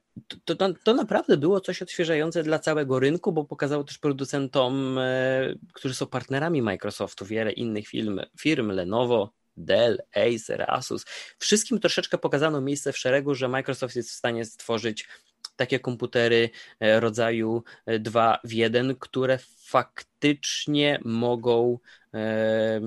[0.45, 5.55] to, to, to naprawdę było coś odświeżające dla całego rynku, bo pokazało też producentom, e,
[5.73, 11.05] którzy są partnerami Microsoftu, wiele innych firm, firm Lenovo, Dell, Acer, Asus.
[11.39, 15.09] Wszystkim troszeczkę pokazano miejsce w szeregu, że Microsoft jest w stanie stworzyć
[15.57, 16.51] takie komputery
[16.81, 17.63] e, rodzaju
[18.01, 21.79] 2 e, w 1, które faktycznie mogą
[22.15, 22.81] e,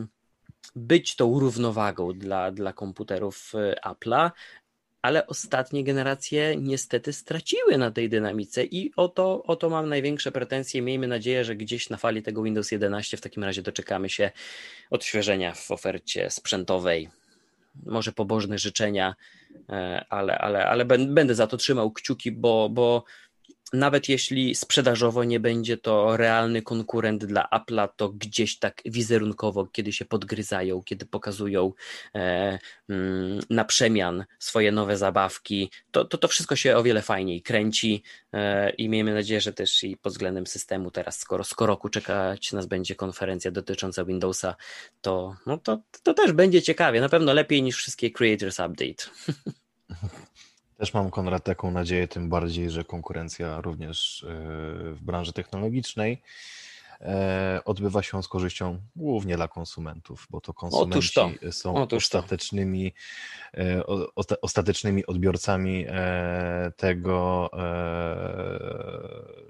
[0.76, 3.54] być tą równowagą dla, dla komputerów
[3.86, 4.32] Apple'a,
[5.02, 10.32] ale ostatnie generacje niestety straciły na tej dynamice i o to, o to mam największe
[10.32, 10.82] pretensje.
[10.82, 14.32] Miejmy nadzieję, że gdzieś na fali tego Windows 11 w takim razie doczekamy się
[14.90, 17.10] odświeżenia w ofercie sprzętowej
[17.86, 19.16] może pobożne życzenia,
[19.70, 23.04] e, ale, ale, ale będę za to trzymał kciuki, bo, bo
[23.74, 29.94] nawet jeśli sprzedażowo nie będzie to realny konkurent dla Apple'a, to gdzieś tak wizerunkowo, kiedy
[29.94, 31.74] się podgryzają, kiedy pokazują
[32.16, 32.60] e,
[32.90, 38.04] mm, na przemian swoje nowe zabawki, to, to to wszystko się o wiele fajniej kręci
[38.34, 42.52] e, i miejmy nadzieję, że też i pod względem systemu teraz, skoro z roku czekać
[42.52, 44.56] nas będzie konferencja dotycząca Windowsa,
[45.02, 49.04] to, no to, to też będzie ciekawie, na pewno lepiej niż wszystkie Creators Update.
[50.80, 54.28] Też mam, Konrad, taką nadzieję, tym bardziej, że konkurencja również e,
[54.94, 56.22] w branży technologicznej
[57.02, 61.30] e, odbywa się z korzyścią głównie dla konsumentów, bo to konsumenci to.
[61.52, 62.94] są Otóż ostatecznymi,
[63.58, 63.84] e,
[64.42, 65.86] ostatecznymi odbiorcami
[66.78, 67.50] tego,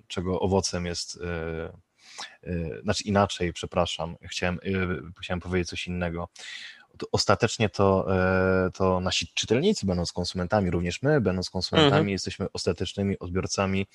[0.08, 1.20] czego owocem jest
[2.84, 4.60] znaczy inaczej, przepraszam, chciałem,
[5.22, 6.30] chciałem powiedzieć coś innego
[7.12, 12.10] ostatecznie to, e, to nasi czytelnicy, będąc konsumentami, również my, będąc konsumentami, mhm.
[12.10, 13.88] jesteśmy ostatecznymi odbiorcami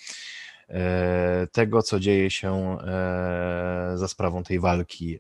[0.69, 5.19] e, tego, co dzieje się e, za sprawą tej walki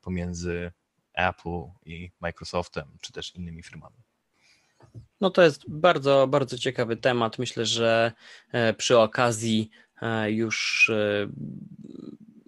[0.00, 0.72] pomiędzy
[1.14, 3.96] Apple i Microsoftem, czy też innymi firmami.
[5.20, 7.38] No to jest bardzo, bardzo ciekawy temat.
[7.38, 8.12] Myślę, że
[8.76, 9.70] przy okazji
[10.26, 10.90] już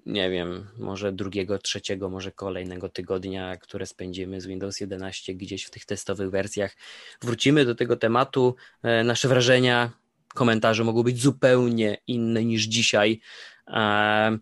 [0.07, 5.71] nie wiem, może drugiego, trzeciego, może kolejnego tygodnia, które spędzimy z Windows 11 gdzieś w
[5.71, 6.77] tych testowych wersjach.
[7.23, 8.55] Wrócimy do tego tematu.
[8.83, 9.91] E, nasze wrażenia,
[10.35, 13.21] komentarze mogą być zupełnie inne niż dzisiaj.
[13.69, 14.39] E,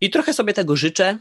[0.00, 1.18] I trochę sobie tego życzę,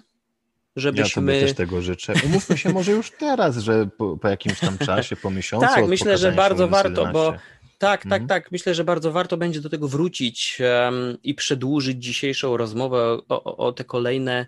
[0.76, 1.36] żebyśmy...
[1.36, 2.14] Ja też tego życzę.
[2.26, 6.18] Umówmy się może już teraz, że po, po jakimś tam czasie, po miesiącu Tak, myślę,
[6.18, 7.34] że bardzo warto, bo
[7.80, 8.28] tak, tak, mhm.
[8.28, 8.52] tak.
[8.52, 12.98] Myślę, że bardzo warto będzie do tego wrócić um, i przedłużyć dzisiejszą rozmowę
[13.30, 14.46] o, o, o te kolejne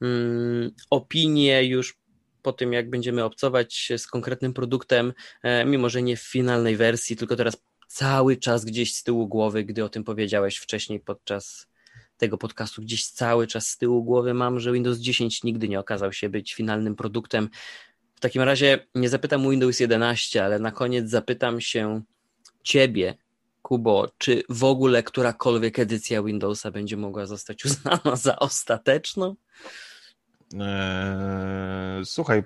[0.00, 1.98] um, opinie już
[2.42, 5.12] po tym, jak będziemy obcować z konkretnym produktem,
[5.42, 7.56] e, mimo że nie w finalnej wersji, tylko teraz
[7.88, 11.66] cały czas gdzieś z tyłu głowy, gdy o tym powiedziałeś wcześniej podczas
[12.16, 16.12] tego podcastu, gdzieś cały czas z tyłu głowy mam, że Windows 10 nigdy nie okazał
[16.12, 17.48] się być finalnym produktem.
[18.14, 22.02] W takim razie nie zapytam Windows 11, ale na koniec zapytam się
[22.64, 23.14] ciebie,
[23.62, 29.36] Kubo, czy w ogóle którakolwiek edycja Windowsa będzie mogła zostać uznana za ostateczną?
[30.60, 32.42] Eee, słuchaj,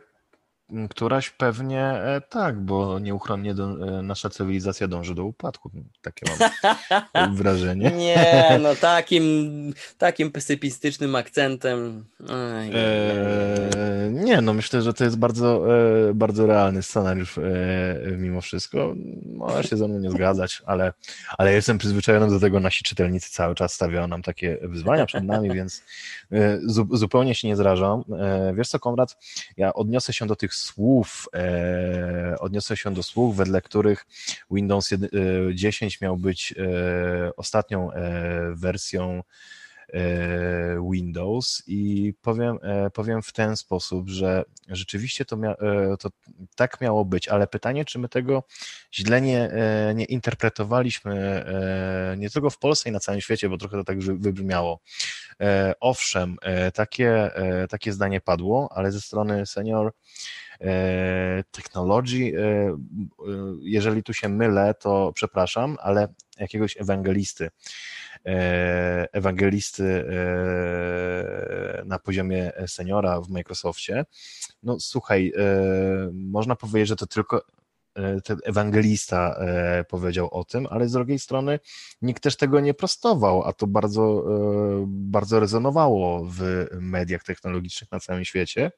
[0.91, 5.71] Któraś pewnie e, tak, bo nieuchronnie do, e, nasza cywilizacja dąży do upadku.
[6.03, 6.27] Takie
[7.15, 7.91] mam wrażenie.
[7.91, 9.25] Nie, no takim,
[9.99, 12.05] takim pesymistycznym akcentem.
[12.31, 17.39] Eee, nie, no myślę, że to jest bardzo, e, bardzo realny scenariusz
[18.19, 18.95] mimo wszystko.
[19.27, 20.93] Można się ze mną nie zgadzać, ale,
[21.39, 22.61] ale jestem przyzwyczajony do tego.
[22.61, 25.83] Nasi czytelnicy cały czas stawiają nam takie wyzwania przed nami, więc
[26.91, 28.05] zupełnie się nie zrażam.
[28.55, 29.17] Wiesz co, Konrad,
[29.57, 34.07] ja odniosę się do tych słów, e, odniosę się do słów, wedle których
[34.51, 34.91] Windows
[35.55, 37.91] 10 e, miał być e, ostatnią
[38.53, 39.23] wersją
[40.93, 42.59] Windows i powiem,
[42.95, 45.55] powiem w ten sposób, że rzeczywiście to, mia,
[45.99, 46.11] to
[46.57, 48.43] tak miało być, ale pytanie, czy my tego
[48.95, 49.51] źle nie,
[49.95, 51.45] nie interpretowaliśmy
[52.19, 54.81] nie tylko w Polsce i na całym świecie, bo trochę to tak wybrzmiało.
[55.81, 56.37] Owszem,
[56.75, 57.31] takie,
[57.69, 59.93] takie zdanie padło, ale ze strony senior
[60.61, 62.37] E, technologii.
[62.37, 62.77] E, e,
[63.63, 67.51] jeżeli tu się mylę, to przepraszam, ale jakiegoś ewangelisty,
[69.13, 70.05] ewangelisty
[71.85, 74.05] na poziomie seniora w Microsoftie.
[74.63, 75.33] No słuchaj,
[76.13, 77.43] można powiedzieć, że to tylko
[78.25, 79.41] ten ewangelista
[79.89, 81.61] powiedział o tym, ale z drugiej strony
[82.03, 84.25] nikt też tego nie prostował, a to bardzo,
[84.87, 88.71] bardzo rezonowało w mediach technologicznych na całym świecie.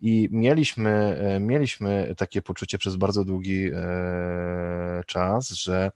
[0.00, 0.90] I mieliśmy,
[1.20, 5.92] e, mieliśmy takie poczucie przez bardzo długi e, czas, że,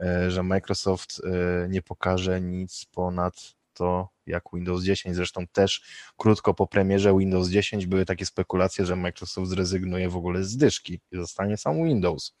[0.00, 1.22] e, że Microsoft
[1.68, 5.16] nie pokaże nic ponad to jak Windows 10.
[5.16, 5.82] Zresztą też
[6.16, 11.00] krótko po premierze Windows 10 były takie spekulacje, że Microsoft zrezygnuje w ogóle z dyszki
[11.12, 12.34] i zostanie sam Windows.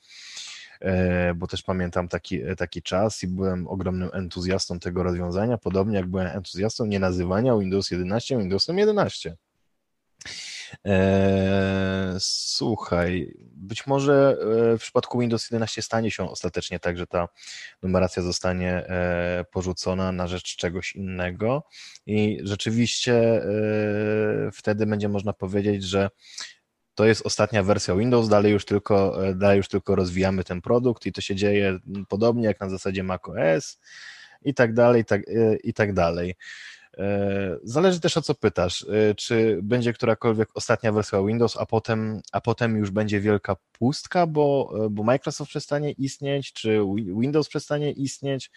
[1.36, 6.26] Bo też pamiętam taki, taki czas i byłem ogromnym entuzjastą tego rozwiązania, podobnie jak byłem
[6.26, 9.36] entuzjastą nie nazywania Windows 11 Windowsem 11.
[10.84, 14.36] Eee, słuchaj, być może
[14.72, 17.28] e, w przypadku Windows 11 stanie się ostatecznie tak, że ta
[17.82, 21.62] numeracja zostanie e, porzucona na rzecz czegoś innego
[22.06, 26.10] i rzeczywiście e, wtedy będzie można powiedzieć, że
[26.94, 31.12] to jest ostatnia wersja Windows, dalej już tylko, dalej już tylko rozwijamy ten produkt i
[31.12, 33.80] to się dzieje podobnie jak na zasadzie macOS
[34.42, 35.22] i tak dalej, tak,
[35.64, 36.34] i tak dalej.
[36.98, 38.82] E, zależy też o co pytasz.
[38.82, 44.26] E, czy będzie którakolwiek ostatnia wersja Windows, a potem, a potem już będzie wielka pustka,
[44.26, 46.80] bo, e, bo Microsoft przestanie istnieć, czy
[47.20, 48.50] Windows przestanie istnieć,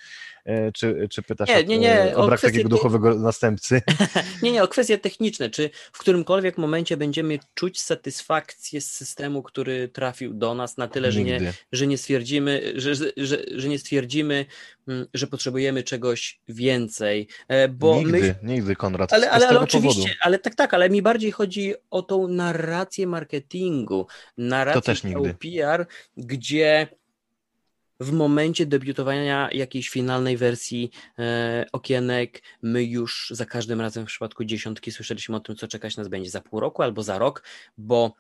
[0.74, 3.82] czy, czy pytasz nie, nie, nie, o, o brak takiego duchowego następcy?
[4.44, 5.50] nie, nie, o kwestie techniczne.
[5.50, 11.12] Czy w którymkolwiek momencie będziemy czuć satysfakcję z systemu, który trafił do nas na tyle,
[11.12, 14.46] że nie, że nie stwierdzimy, że, że, że nie stwierdzimy,
[14.88, 17.28] mm, że potrzebujemy czegoś więcej,
[17.70, 18.12] bo Nigdy.
[18.12, 19.14] my nigdy, Konrad.
[19.14, 20.20] Ale, ale, ale oczywiście, powodu.
[20.22, 24.08] ale tak, tak, ale mi bardziej chodzi o tą narrację marketingu,
[24.38, 25.34] narrację to też nigdy.
[25.34, 25.86] PR,
[26.18, 26.88] gdzie
[28.00, 34.44] w momencie debiutowania jakiejś finalnej wersji e, okienek, my już za każdym razem w przypadku
[34.44, 37.44] dziesiątki słyszeliśmy o tym, co czekać nas będzie za pół roku albo za rok,
[37.78, 38.14] bo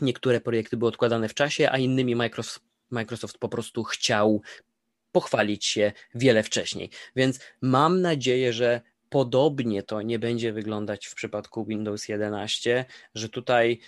[0.00, 4.42] niektóre projekty były odkładane w czasie, a innymi Microsoft, Microsoft po prostu chciał
[5.12, 6.90] pochwalić się wiele wcześniej.
[7.16, 12.84] Więc mam nadzieję, że Podobnie to nie będzie wyglądać w przypadku Windows 11,
[13.14, 13.80] że tutaj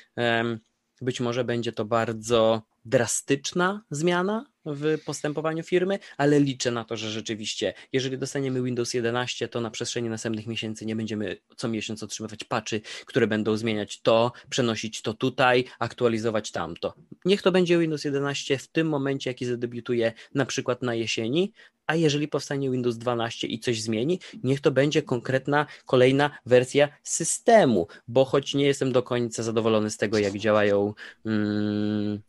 [1.01, 7.11] być może będzie to bardzo drastyczna zmiana w postępowaniu firmy, ale liczę na to, że
[7.11, 12.45] rzeczywiście, jeżeli dostaniemy Windows 11, to na przestrzeni następnych miesięcy nie będziemy co miesiąc otrzymywać
[12.45, 16.95] patchy, które będą zmieniać to, przenosić to tutaj, aktualizować tamto.
[17.25, 21.53] Niech to będzie Windows 11 w tym momencie, jaki zadebiutuje na przykład na jesieni,
[21.87, 27.87] a jeżeli powstanie Windows 12 i coś zmieni, niech to będzie konkretna kolejna wersja systemu,
[28.09, 30.95] bo choć nie jestem do końca zadowolony z tego, jak działają
[31.27, 32.23] mm,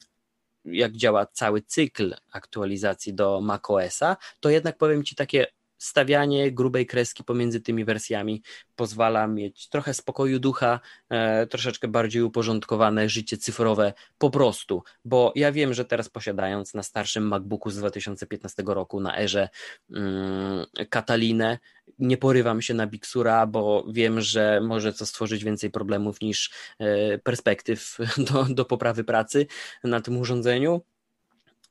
[0.65, 5.47] jak działa cały cykl aktualizacji do macOSa, to jednak powiem Ci takie
[5.83, 8.43] stawianie grubej kreski pomiędzy tymi wersjami
[8.75, 10.79] pozwala mieć trochę spokoju ducha,
[11.09, 16.83] e, troszeczkę bardziej uporządkowane życie cyfrowe po prostu, bo ja wiem, że teraz posiadając na
[16.83, 19.49] starszym MacBooku z 2015 roku na erze
[19.91, 21.59] mm, Katalinę,
[21.99, 27.17] nie porywam się na Bixura, bo wiem, że może to stworzyć więcej problemów niż e,
[27.17, 27.97] perspektyw
[28.31, 29.47] do, do poprawy pracy
[29.83, 30.81] na tym urządzeniu.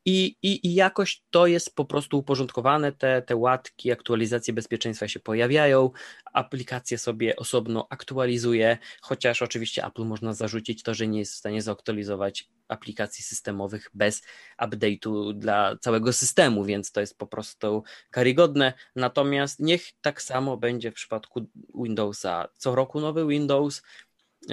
[0.05, 5.21] I, i, I jakoś to jest po prostu uporządkowane, te, te łatki, aktualizacje bezpieczeństwa się
[5.21, 5.91] pojawiają,
[6.33, 11.63] aplikacje sobie osobno aktualizuje, chociaż oczywiście Apple można zarzucić to, że nie jest w stanie
[11.63, 14.23] zaktualizować aplikacji systemowych bez
[14.59, 18.73] update'u dla całego systemu, więc to jest po prostu karygodne.
[18.97, 22.49] Natomiast niech tak samo będzie w przypadku Windowsa.
[22.57, 23.83] Co roku nowy Windows,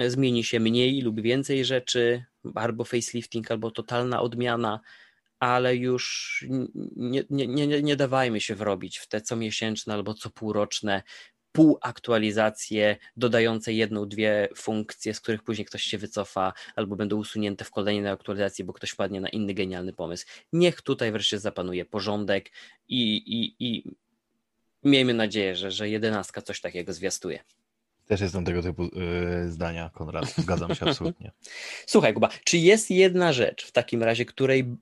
[0.06, 2.24] zmieni się mniej lub więcej rzeczy,
[2.54, 4.80] albo facelifting, albo totalna odmiana,
[5.40, 6.44] ale już
[6.96, 11.02] nie, nie, nie, nie dawajmy się wrobić w te comiesięczne albo co półroczne
[11.52, 17.70] półaktualizacje dodające jedną, dwie funkcje, z których później ktoś się wycofa albo będą usunięte w
[17.70, 20.26] kolejnej aktualizacji, bo ktoś wpadnie na inny genialny pomysł.
[20.52, 22.50] Niech tutaj wreszcie zapanuje porządek
[22.88, 23.84] i, i, i
[24.84, 27.40] miejmy nadzieję, że, że jedenastka coś takiego zwiastuje.
[28.06, 30.34] Też jestem tego typu yy, zdania, Konrad.
[30.36, 31.32] Zgadzam się absolutnie.
[31.86, 34.76] Słuchaj, Kuba, czy jest jedna rzecz w takim razie, której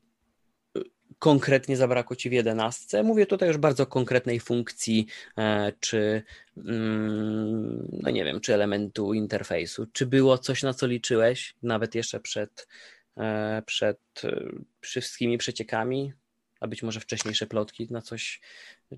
[1.19, 3.03] konkretnie zabrakło Ci w jedenastce.
[3.03, 5.07] Mówię tutaj już bardzo konkretnej funkcji,
[5.39, 6.23] e, czy
[6.57, 9.87] mm, no nie wiem, czy elementu interfejsu.
[9.93, 12.69] Czy było coś, na co liczyłeś, nawet jeszcze przed,
[13.17, 14.41] e, przed e,
[14.81, 16.12] wszystkimi przeciekami,
[16.61, 18.41] a być może wcześniejsze plotki na coś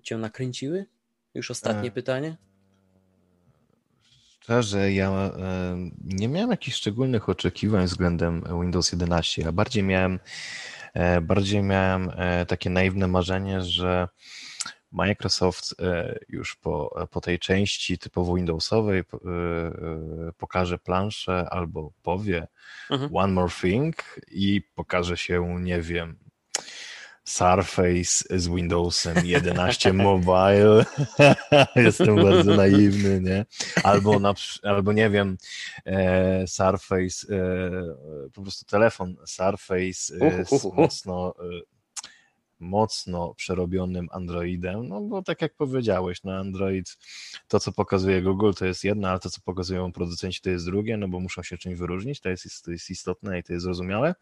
[0.02, 0.86] Cię nakręciły?
[1.34, 1.92] Już ostatnie e...
[1.92, 2.36] pytanie.
[4.40, 5.30] Szczerze, ja
[6.04, 9.42] nie miałem jakichś szczególnych oczekiwań względem Windows 11.
[9.42, 10.18] Ja bardziej miałem
[11.22, 14.08] bardziej miałem e, takie naiwne marzenie, że
[14.92, 19.04] Microsoft e, już po, po tej części typowo Windowsowej
[20.38, 22.48] pokaże planszę albo powie
[22.90, 23.16] mhm.
[23.16, 23.96] one more thing
[24.30, 26.27] i pokaże się, nie wiem,
[27.28, 30.84] Surface z Windowsem 11 Mobile.
[31.76, 33.46] Jestem bardzo naiwny, nie?
[33.82, 35.38] Albo, na, albo nie wiem,
[35.86, 41.77] e, Surface, e, po prostu telefon Surface e, mocno e,
[42.60, 46.96] mocno przerobionym Androidem, no bo tak jak powiedziałeś, no Android,
[47.48, 50.96] to co pokazuje Google to jest jedno, ale to co pokazują producenci to jest drugie,
[50.96, 54.14] no bo muszą się czymś wyróżnić, to jest, to jest istotne i to jest zrozumiałe,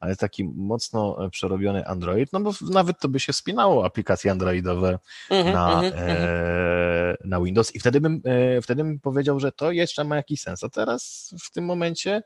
[0.00, 4.98] ale taki mocno przerobiony Android, no bo nawet to by się spinało aplikacje androidowe
[5.30, 5.92] -hmm, na, -hmm.
[5.94, 7.74] e, na Windows.
[7.74, 11.34] I wtedy bym, e, wtedy bym powiedział, że to jeszcze ma jakiś sens, a teraz
[11.42, 12.22] w tym momencie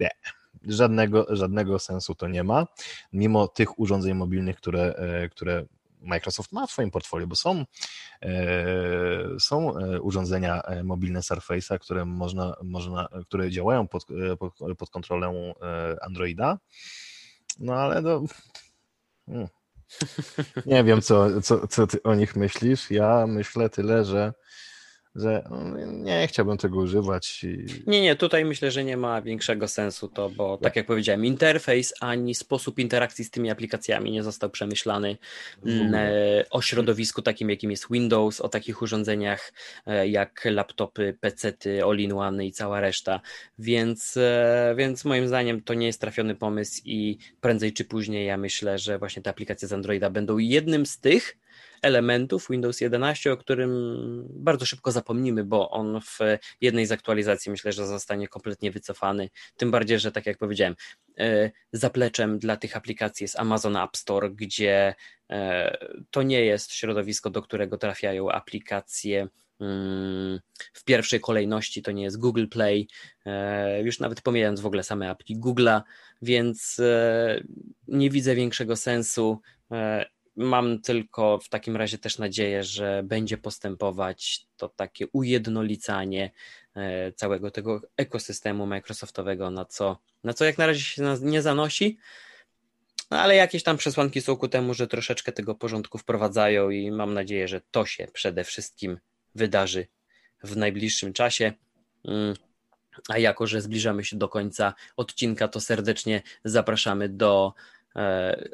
[0.00, 0.10] nie
[0.68, 2.66] żadnego, żadnego sensu to nie ma,
[3.12, 5.64] mimo tych urządzeń mobilnych, które, e, które
[6.00, 7.64] Microsoft ma w swoim portfolio, bo są,
[8.22, 8.36] e,
[9.40, 14.06] są e, urządzenia mobilne Surface'a, które można, można, które działają pod,
[14.78, 15.54] pod, kontrolą
[16.02, 16.58] Androida,
[17.58, 18.22] no ale no,
[19.26, 19.48] hmm.
[20.66, 22.90] nie wiem, co, co, co ty o nich myślisz.
[22.90, 24.32] Ja myślę tyle, że
[25.14, 27.44] że no, nie chciałbym tego używać.
[27.44, 27.66] I...
[27.86, 31.94] Nie, nie, tutaj myślę, że nie ma większego sensu to, bo tak jak powiedziałem, interfejs
[32.00, 35.16] ani sposób interakcji z tymi aplikacjami nie został przemyślany
[35.66, 39.52] e, o środowisku takim, jakim jest Windows, o takich urządzeniach
[39.86, 43.20] e, jak laptopy, pecety, all-in-one i cała reszta,
[43.58, 48.36] więc, e, więc moim zdaniem to nie jest trafiony pomysł i prędzej czy później ja
[48.36, 51.36] myślę, że właśnie te aplikacje z Androida będą jednym z tych,
[51.84, 53.70] elementów Windows 11, o którym
[54.30, 56.18] bardzo szybko zapomnimy, bo on w
[56.60, 59.30] jednej z aktualizacji myślę, że zostanie kompletnie wycofany.
[59.56, 60.74] Tym bardziej, że tak jak powiedziałem,
[61.18, 64.94] e, zapleczem dla tych aplikacji jest Amazon App Store, gdzie
[65.30, 65.78] e,
[66.10, 69.28] to nie jest środowisko, do którego trafiają aplikacje
[69.60, 70.40] mm,
[70.72, 72.88] w pierwszej kolejności to nie jest Google Play,
[73.26, 75.82] e, już nawet pomijając w ogóle same apki Google'a,
[76.22, 76.80] więc
[77.88, 79.40] nie widzę większego sensu
[80.36, 86.30] Mam tylko w takim razie też nadzieję, że będzie postępować to takie ujednolicanie
[86.74, 91.98] e, całego tego ekosystemu Microsoftowego, na co, na co jak na razie się nie zanosi,
[93.10, 97.14] no, ale jakieś tam przesłanki są ku temu, że troszeczkę tego porządku wprowadzają i mam
[97.14, 98.98] nadzieję, że to się przede wszystkim
[99.34, 99.86] wydarzy
[100.42, 101.52] w najbliższym czasie.
[102.04, 102.34] Mm,
[103.08, 107.54] a jako, że zbliżamy się do końca odcinka, to serdecznie zapraszamy do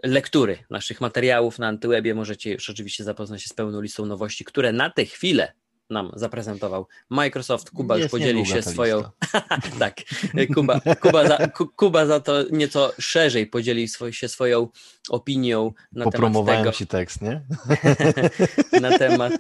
[0.05, 2.15] lektury naszych materiałów na Antywebie.
[2.15, 5.53] Możecie już oczywiście zapoznać się z pełną listą nowości, które na tę chwilę
[5.91, 7.71] nam zaprezentował Microsoft.
[7.71, 9.03] Kuba Jest już podzielił się swoją.
[9.79, 9.97] tak,
[10.55, 14.69] Kuba, Kuba, za, Kuba za to nieco szerzej podzielił się swoją
[15.09, 16.79] opinią na Popromowałem temat tego.
[16.79, 17.43] ci tekst, nie?
[18.81, 19.33] na, temat,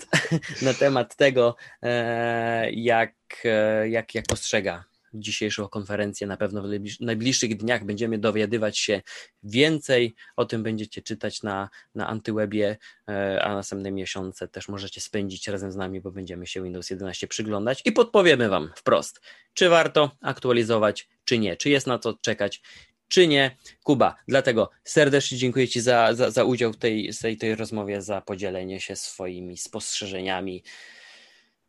[0.62, 6.26] na temat tego, e, jak, e, jak, jak postrzega dzisiejszą konferencję.
[6.26, 6.66] Na pewno w
[7.00, 9.02] najbliższych dniach będziemy dowiadywać się
[9.42, 10.14] więcej.
[10.36, 12.76] O tym będziecie czytać na, na Antywebie,
[13.08, 17.28] e, a następne miesiące też możecie spędzić razem z nami, bo będziemy się Windows 11
[17.28, 19.20] przyglądać i podpowiemy Wam wprost,
[19.54, 22.62] czy warto aktualizować, czy nie, czy jest na co czekać,
[23.08, 23.56] czy nie.
[23.82, 28.20] Kuba, dlatego serdecznie dziękuję Ci za, za, za udział w tej, tej, tej rozmowie, za
[28.20, 30.62] podzielenie się swoimi spostrzeżeniami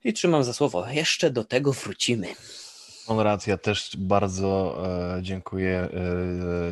[0.03, 0.87] i trzymam za słowo.
[0.89, 2.27] Jeszcze do tego wrócimy.
[3.07, 4.81] Konrad, ja też bardzo
[5.17, 5.89] e, dziękuję, e,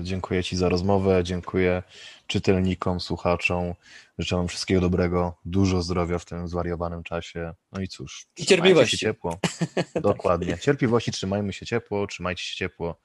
[0.03, 1.84] dziękuję Ci za rozmowę, dziękuję
[2.27, 3.73] czytelnikom, słuchaczom.
[4.19, 7.53] Życzę Wam wszystkiego dobrego, dużo zdrowia w tym zwariowanym czasie.
[7.71, 8.97] No i cóż, I cierpliwości.
[8.97, 9.39] się ciepło.
[10.01, 10.57] Dokładnie.
[10.57, 12.99] Cierpliwości, trzymajmy się ciepło, trzymajcie się ciepło.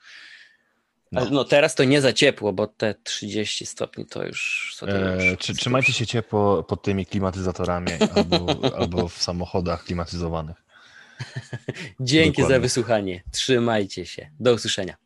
[1.12, 1.30] No.
[1.30, 1.44] no.
[1.44, 4.76] teraz to nie za ciepło, bo te 30 stopni to już...
[4.80, 10.63] To e, czy, trzymajcie się ciepło pod tymi klimatyzatorami albo, albo w samochodach klimatyzowanych.
[12.00, 12.56] Dzięki Dokładnie.
[12.56, 13.22] za wysłuchanie.
[13.30, 14.30] Trzymajcie się.
[14.40, 15.03] Do usłyszenia.